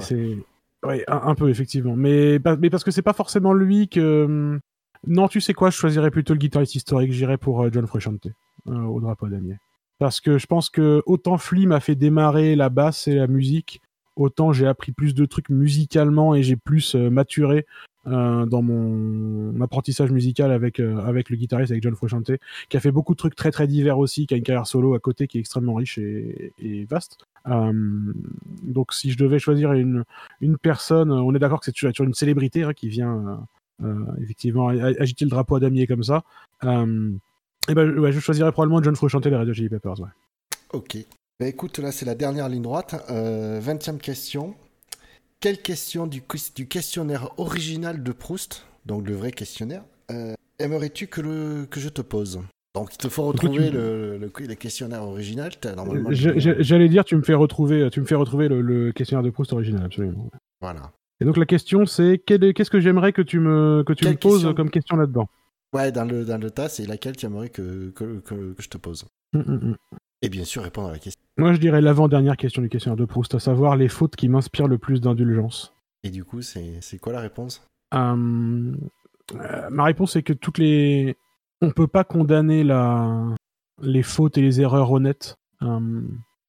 [0.83, 1.95] Oui, un, peu, effectivement.
[1.95, 4.25] Mais, mais parce que c'est pas forcément lui que.
[4.25, 4.59] Hmm,
[5.05, 8.27] non, tu sais quoi, je choisirais plutôt le guitariste historique, j'irais pour euh, John Frusciante,
[8.67, 9.57] euh, au drapeau damier
[10.01, 13.83] parce que je pense que autant Flea m'a fait démarrer la basse et la musique,
[14.21, 17.65] autant j'ai appris plus de trucs musicalement et j'ai plus euh, maturé
[18.07, 22.31] euh, dans mon apprentissage musical avec euh, avec le guitariste avec John Frusciante
[22.69, 24.95] qui a fait beaucoup de trucs très très divers aussi qui a une carrière solo
[24.95, 30.03] à côté qui est extrêmement riche et, vaste donc si je devais choisir une
[30.41, 33.45] une personne on est d'accord que c'est sur une célébrité hein, qui vient
[34.21, 36.23] effectivement agiter le drapeau à damier comme ça
[37.67, 40.01] et eh ben, je choisirais probablement John Frusciante des Radio Chili Peppers.
[40.73, 40.97] Ok.
[41.41, 43.03] Bah, écoute, là, c'est la dernière ligne droite.
[43.09, 44.53] Euh, 20e question.
[45.39, 46.21] Quelle question du,
[46.55, 49.81] du, questionnaire original de Proust, donc le vrai questionnaire,
[50.11, 52.41] euh, aimerais-tu que, le, que je te pose?
[52.75, 55.51] Donc il te faut retrouver le, le, le, questionnaire original.
[56.11, 59.83] J'allais dire, tu me fais retrouver, tu me fais retrouver le, questionnaire de Proust original,
[59.83, 60.29] absolument.
[60.61, 60.91] Voilà.
[61.21, 64.53] Et donc la question c'est qu'est-ce que j'aimerais que tu me que tu me poses
[64.55, 65.27] comme question là-dedans?
[65.73, 68.77] Ouais, dans le, dans le tas, c'est laquelle tu aimerais que, que, que, je te
[68.77, 69.75] pose mm, mm, mm.
[70.21, 71.19] Et bien sûr, répondre à la question.
[71.37, 74.67] Moi, je dirais l'avant-dernière question du questionnaire de Proust, à savoir les fautes qui m'inspirent
[74.67, 75.73] le plus d'indulgence.
[76.03, 77.65] Et du coup, c'est quoi la réponse?
[77.93, 78.75] Euh,
[79.35, 81.15] euh, Ma réponse est que toutes les.
[81.61, 83.35] On peut pas condamner la...
[83.81, 85.37] les fautes et les erreurs honnêtes.
[85.61, 86.01] Euh,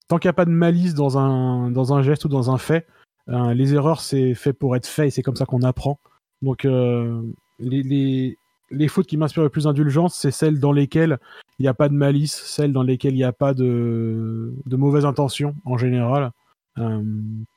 [0.08, 2.58] tant qu'il n'y a pas de malice dans un, dans un geste ou dans un
[2.58, 2.86] fait,
[3.28, 5.98] les erreurs, c'est fait pour être fait et c'est comme ça qu'on apprend.
[6.40, 8.36] Donc, les, les,
[8.72, 11.18] les fautes qui m'inspirent le plus d'indulgence, c'est celles dans lesquelles
[11.58, 14.76] il n'y a pas de malice, celles dans lesquelles il n'y a pas de, de
[14.76, 16.32] mauvaises intentions en général,
[16.78, 17.02] euh,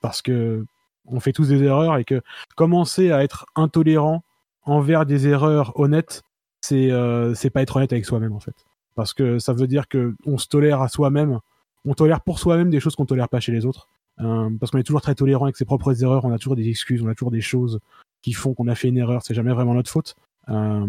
[0.01, 0.65] parce que
[1.07, 2.21] on fait tous des erreurs et que
[2.55, 4.23] commencer à être intolérant
[4.63, 6.23] envers des erreurs honnêtes,
[6.61, 8.55] c'est euh, c'est pas être honnête avec soi-même en fait,
[8.95, 11.39] parce que ça veut dire que on se tolère à soi-même,
[11.85, 13.87] on tolère pour soi-même des choses qu'on tolère pas chez les autres,
[14.19, 16.67] euh, parce qu'on est toujours très tolérant avec ses propres erreurs, on a toujours des
[16.67, 17.79] excuses, on a toujours des choses
[18.21, 20.15] qui font qu'on a fait une erreur, c'est jamais vraiment notre faute.
[20.49, 20.87] Euh,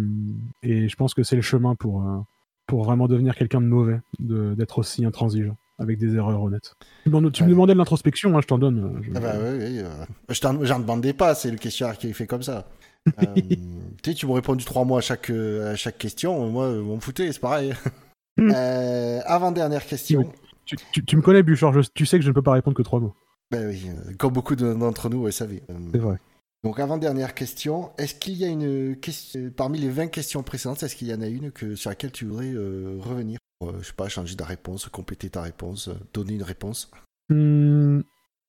[0.62, 2.18] et je pense que c'est le chemin pour, euh,
[2.66, 6.74] pour vraiment devenir quelqu'un de mauvais, d'être aussi intransigeant avec des erreurs honnêtes.
[7.04, 7.10] Tu
[7.44, 9.02] me demandais de l'introspection, hein, je t'en donne.
[9.04, 9.82] Euh, ah bah oui,
[10.28, 10.66] oui.
[10.66, 12.68] j'en demandais pas, c'est le questionnaire qui est fait comme ça.
[13.36, 13.58] tu
[14.04, 17.40] sais, tu me répondu trois mois à chaque, à chaque question, moi, m'en foutais, c'est
[17.40, 17.72] pareil.
[18.38, 18.52] Hmm.
[19.24, 20.30] Avant-dernière question.
[20.66, 20.76] Tu,
[21.06, 23.14] tu, me connais, Bouchard, tu sais que je ne peux pas répondre que trois mots.
[23.50, 23.88] Ben oui,
[24.18, 25.62] comme beaucoup d'entre nous, vous savez.
[25.90, 26.18] C'est vrai.
[26.66, 30.96] Donc avant-dernière question, est-ce qu'il y a une question, parmi les 20 questions précédentes, est-ce
[30.96, 33.92] qu'il y en a une que, sur laquelle tu voudrais euh, revenir Je Je sais
[33.92, 36.90] pas, changer ta réponse, compléter ta réponse, euh, donner une réponse?
[37.28, 38.00] Hmm,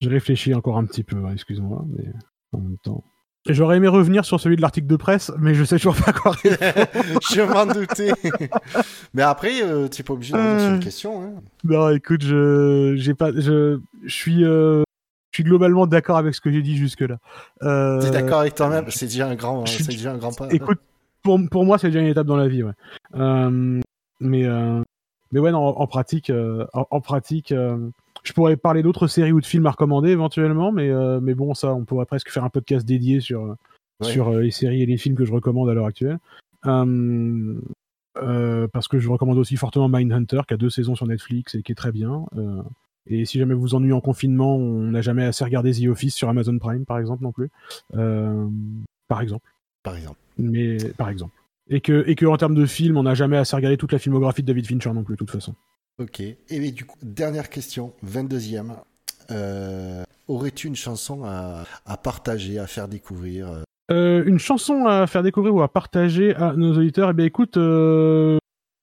[0.02, 2.06] Je réfléchis encore un petit peu, hein, excuse-moi, mais
[2.54, 3.04] en même temps...
[3.50, 6.36] J'aurais aimé revenir sur celui de l'article de presse, mais je sais toujours pas quoi
[6.44, 8.14] je m'en doutais.
[9.14, 11.22] mais après, euh, tu n'es pas obligé de revenir sur une question.
[11.22, 11.34] Hein.
[11.64, 14.44] Non, écoute, je j'ai pas, je, je suis
[15.38, 17.18] suis globalement d'accord avec ce que j'ai dit jusque-là.
[17.64, 18.02] Euh...
[18.02, 20.48] T'es d'accord avec toi-même C'est déjà un grand, c'est déjà un grand pas.
[20.52, 20.80] Écoute,
[21.28, 22.72] pour, pour moi, c'est déjà une étape dans la vie, ouais.
[23.16, 23.82] Euh,
[24.20, 24.82] mais, euh,
[25.32, 26.32] mais ouais, non, en, pratique,
[26.74, 27.90] en, pratique, euh,
[28.24, 30.90] je pourrais parler d'autres séries ou de films à recommander éventuellement, mais,
[31.22, 33.56] mais bon, ça, on pourrait presque faire un podcast dédié sur,
[34.02, 36.20] sur les séries et les films que je recommande à l'heure actuelle.
[36.64, 41.74] parce que je recommande aussi fortement Mindhunter, qui a deux saisons sur Netflix et qui
[41.74, 42.26] est très bien.
[43.10, 46.30] Et si jamais vous ennuyez en confinement, on n'a jamais assez regardé The Office sur
[46.30, 47.50] Amazon Prime, par exemple, non plus.
[47.96, 48.48] Euh,
[49.08, 49.48] par exemple.
[49.84, 50.18] Par exemple.
[50.38, 51.34] Mais par exemple.
[51.70, 54.00] Et que, et que en termes de film, on n'a jamais assez regardé toute la
[54.00, 55.56] filmographie de David Fincher non plus, de toute façon.
[56.00, 56.22] Ok.
[56.22, 58.76] Et du coup, dernière question, 22e.
[59.32, 65.24] Euh, aurais-tu une chanson à, à, partager, à faire découvrir euh, Une chanson à faire
[65.24, 67.10] découvrir ou à partager à nos auditeurs?
[67.10, 67.58] Eh bien, écoute,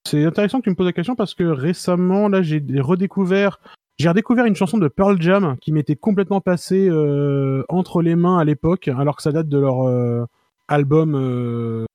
[0.06, 3.58] c'est intéressant que tu me poses la question parce que récemment, là, j'ai redécouvert
[3.98, 8.38] j'ai redécouvert une chanson de Pearl Jam qui m'était complètement passée euh, entre les mains
[8.38, 10.26] à l'époque, alors que ça date de leur euh,
[10.66, 11.86] album, euh,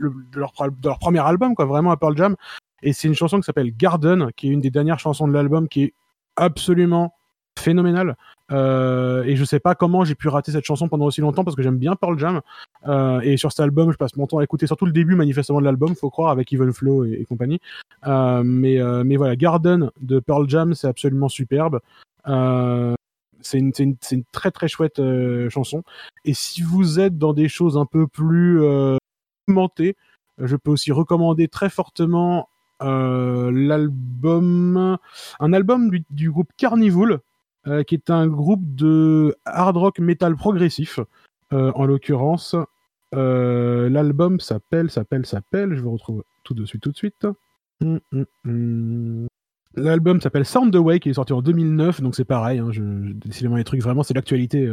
[0.00, 2.36] de, leur, de, leur, premier album, quoi, vraiment à Pearl Jam.
[2.82, 5.68] Et c'est une chanson qui s'appelle Garden, qui est une des dernières chansons de l'album,
[5.68, 5.94] qui est
[6.36, 7.12] absolument
[7.58, 8.16] phénoménal.
[8.50, 11.56] Euh, et je sais pas comment j'ai pu rater cette chanson pendant aussi longtemps parce
[11.56, 12.40] que j'aime bien Pearl Jam.
[12.86, 15.60] Euh, et sur cet album, je passe mon temps à écouter surtout le début manifestement
[15.60, 17.60] de l'album, faut croire, avec Even Flow et, compagnie.
[18.06, 21.80] Euh, mais, mais voilà, Garden de Pearl Jam, c'est absolument superbe.
[22.24, 25.00] c'est une, une, une, très très chouette
[25.48, 25.82] chanson.
[26.24, 28.60] Et si vous êtes dans des choses un peu plus
[29.46, 29.96] documentées,
[30.38, 32.48] je peux aussi recommander très fortement
[32.80, 33.78] l'album,
[35.38, 37.20] un album du, du groupe Carnival
[37.66, 40.98] euh, qui est un groupe de hard rock metal progressif.
[41.52, 42.56] Euh, en l'occurrence,
[43.14, 47.26] euh, l'album s'appelle, s'appelle, s'appelle, je vais retrouver tout de suite, tout de suite.
[47.82, 49.26] Hum, hum, hum.
[49.74, 52.82] L'album s'appelle Sound Away, qui est sorti en 2009, donc c'est pareil, hein, je,
[53.12, 54.68] décidément les trucs, vraiment c'est l'actualité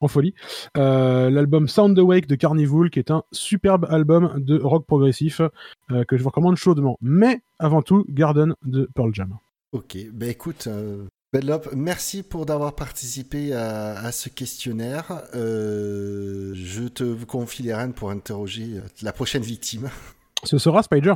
[0.00, 0.34] en folie.
[0.74, 5.40] L'album Sound Awake de Carnival, qui est un superbe album de rock progressif
[5.88, 6.98] que je vous recommande chaudement.
[7.00, 9.36] Mais avant tout, Garden de Pearl Jam.
[9.72, 10.68] Ok, bah écoute,
[11.34, 15.24] Benlop, merci pour d'avoir participé à, ce questionnaire.
[15.34, 19.90] Euh, je te confie les rênes pour interroger euh, la prochaine victime.
[20.44, 21.14] Ce sera Spider.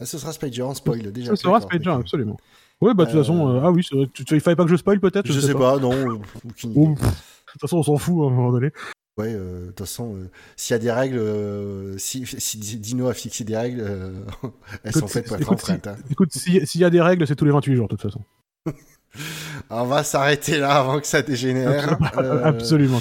[0.00, 1.36] Ah, ce sera Spider, on spoil déjà.
[1.36, 2.38] Ce sera Spider, absolument.
[2.80, 5.30] Oui, bah de toute façon, euh, ah oui, il fallait pas que je spoil peut-être
[5.30, 5.78] Je, sais, pas.
[5.78, 5.90] non.
[5.90, 8.70] de toute façon, on s'en fout hein, à un moment donné.
[9.18, 10.16] Ouais, de toute façon,
[10.56, 12.24] s'il y a des règles, si,
[12.78, 13.84] Dino a fixé des règles,
[14.82, 15.88] elles sont faites pour être.
[15.88, 15.96] Hein.
[16.10, 18.24] Écoute, s'il y a des règles, c'est tous les 28 jours, de toute façon.
[19.70, 21.98] On va s'arrêter là avant que ça dégénère.
[22.18, 23.00] Euh, Absolument.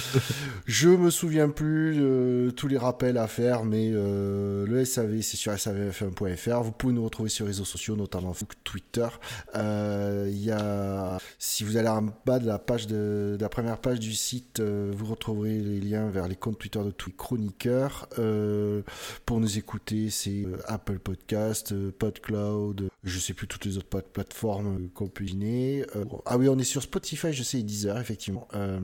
[0.65, 5.37] Je me souviens plus de tous les rappels à faire, mais euh, le SAV, c'est
[5.37, 6.61] sur savf1.fr.
[6.61, 8.33] Vous pouvez nous retrouver sur les réseaux sociaux, notamment
[8.63, 9.07] Twitter.
[9.55, 13.77] Euh, il y a, si vous allez en bas de la page de, la première
[13.77, 18.07] page du site, vous retrouverez les liens vers les comptes Twitter de tous les chroniqueurs.
[19.25, 25.07] pour nous écouter, c'est Apple Podcast, PodCloud, je sais plus toutes les autres plateformes qu'on
[25.07, 25.19] peut.
[26.25, 28.47] Ah oui, on est sur Spotify, je sais, 10 heures, effectivement.
[28.53, 28.79] Euh,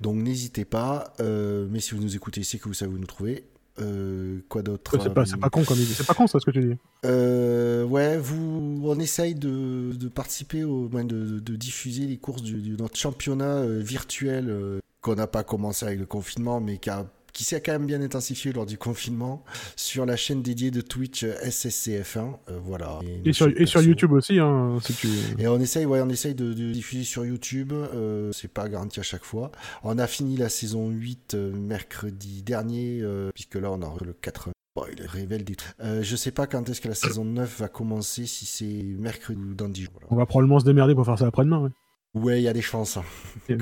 [0.00, 1.12] donc n'hésitez pas.
[1.20, 3.46] Euh, mais si vous nous écoutez, c'est que vous savez où nous trouver.
[3.80, 6.60] Euh, quoi d'autre C'est pas, pas, con comme C'est pas con ça ce que tu
[6.60, 6.76] dis.
[7.04, 13.64] ouais, vous, on essaye de, de participer au de, diffuser les courses de notre championnat
[13.64, 17.86] virtuel qu'on n'a pas commencé avec le confinement, mais qui a qui s'est quand même
[17.86, 19.44] bien intensifié lors du confinement
[19.76, 22.18] sur la chaîne dédiée de Twitch euh, SSCF1.
[22.18, 22.98] Euh, voilà.
[23.24, 25.08] Et, sur, et sur, YouTube aussi, hein, si tu...
[25.38, 27.72] Et on essaye, ouais, on essaye de, diffuser sur YouTube.
[27.72, 29.50] Euh, c'est pas garanti à chaque fois.
[29.82, 33.02] On a fini la saison 8 mercredi dernier,
[33.34, 35.74] puisque là on a le 4 Bon, il révèle des trucs.
[35.82, 39.54] je sais pas quand est-ce que la saison 9 va commencer, si c'est mercredi ou
[39.54, 39.92] dans 10 jours.
[40.10, 41.58] On va probablement se démerder pour faire ça après-demain.
[41.58, 41.70] Ouais.
[42.14, 42.98] Ouais, il y a des chances.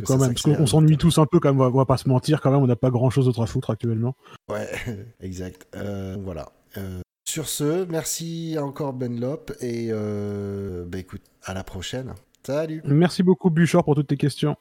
[0.07, 2.41] Quand même, parce qu'on s'ennuie tous un peu, quand même, on va, pas se mentir,
[2.41, 4.17] quand même, on n'a pas grand chose d'autre à foutre actuellement.
[4.49, 4.69] Ouais,
[5.21, 5.67] exact.
[5.77, 6.51] Euh, voilà.
[6.79, 12.15] Euh, sur ce, merci encore Benlop et euh, bah écoute, à la prochaine.
[12.47, 12.81] Salut.
[12.87, 14.57] Merci beaucoup Buchor pour toutes tes questions.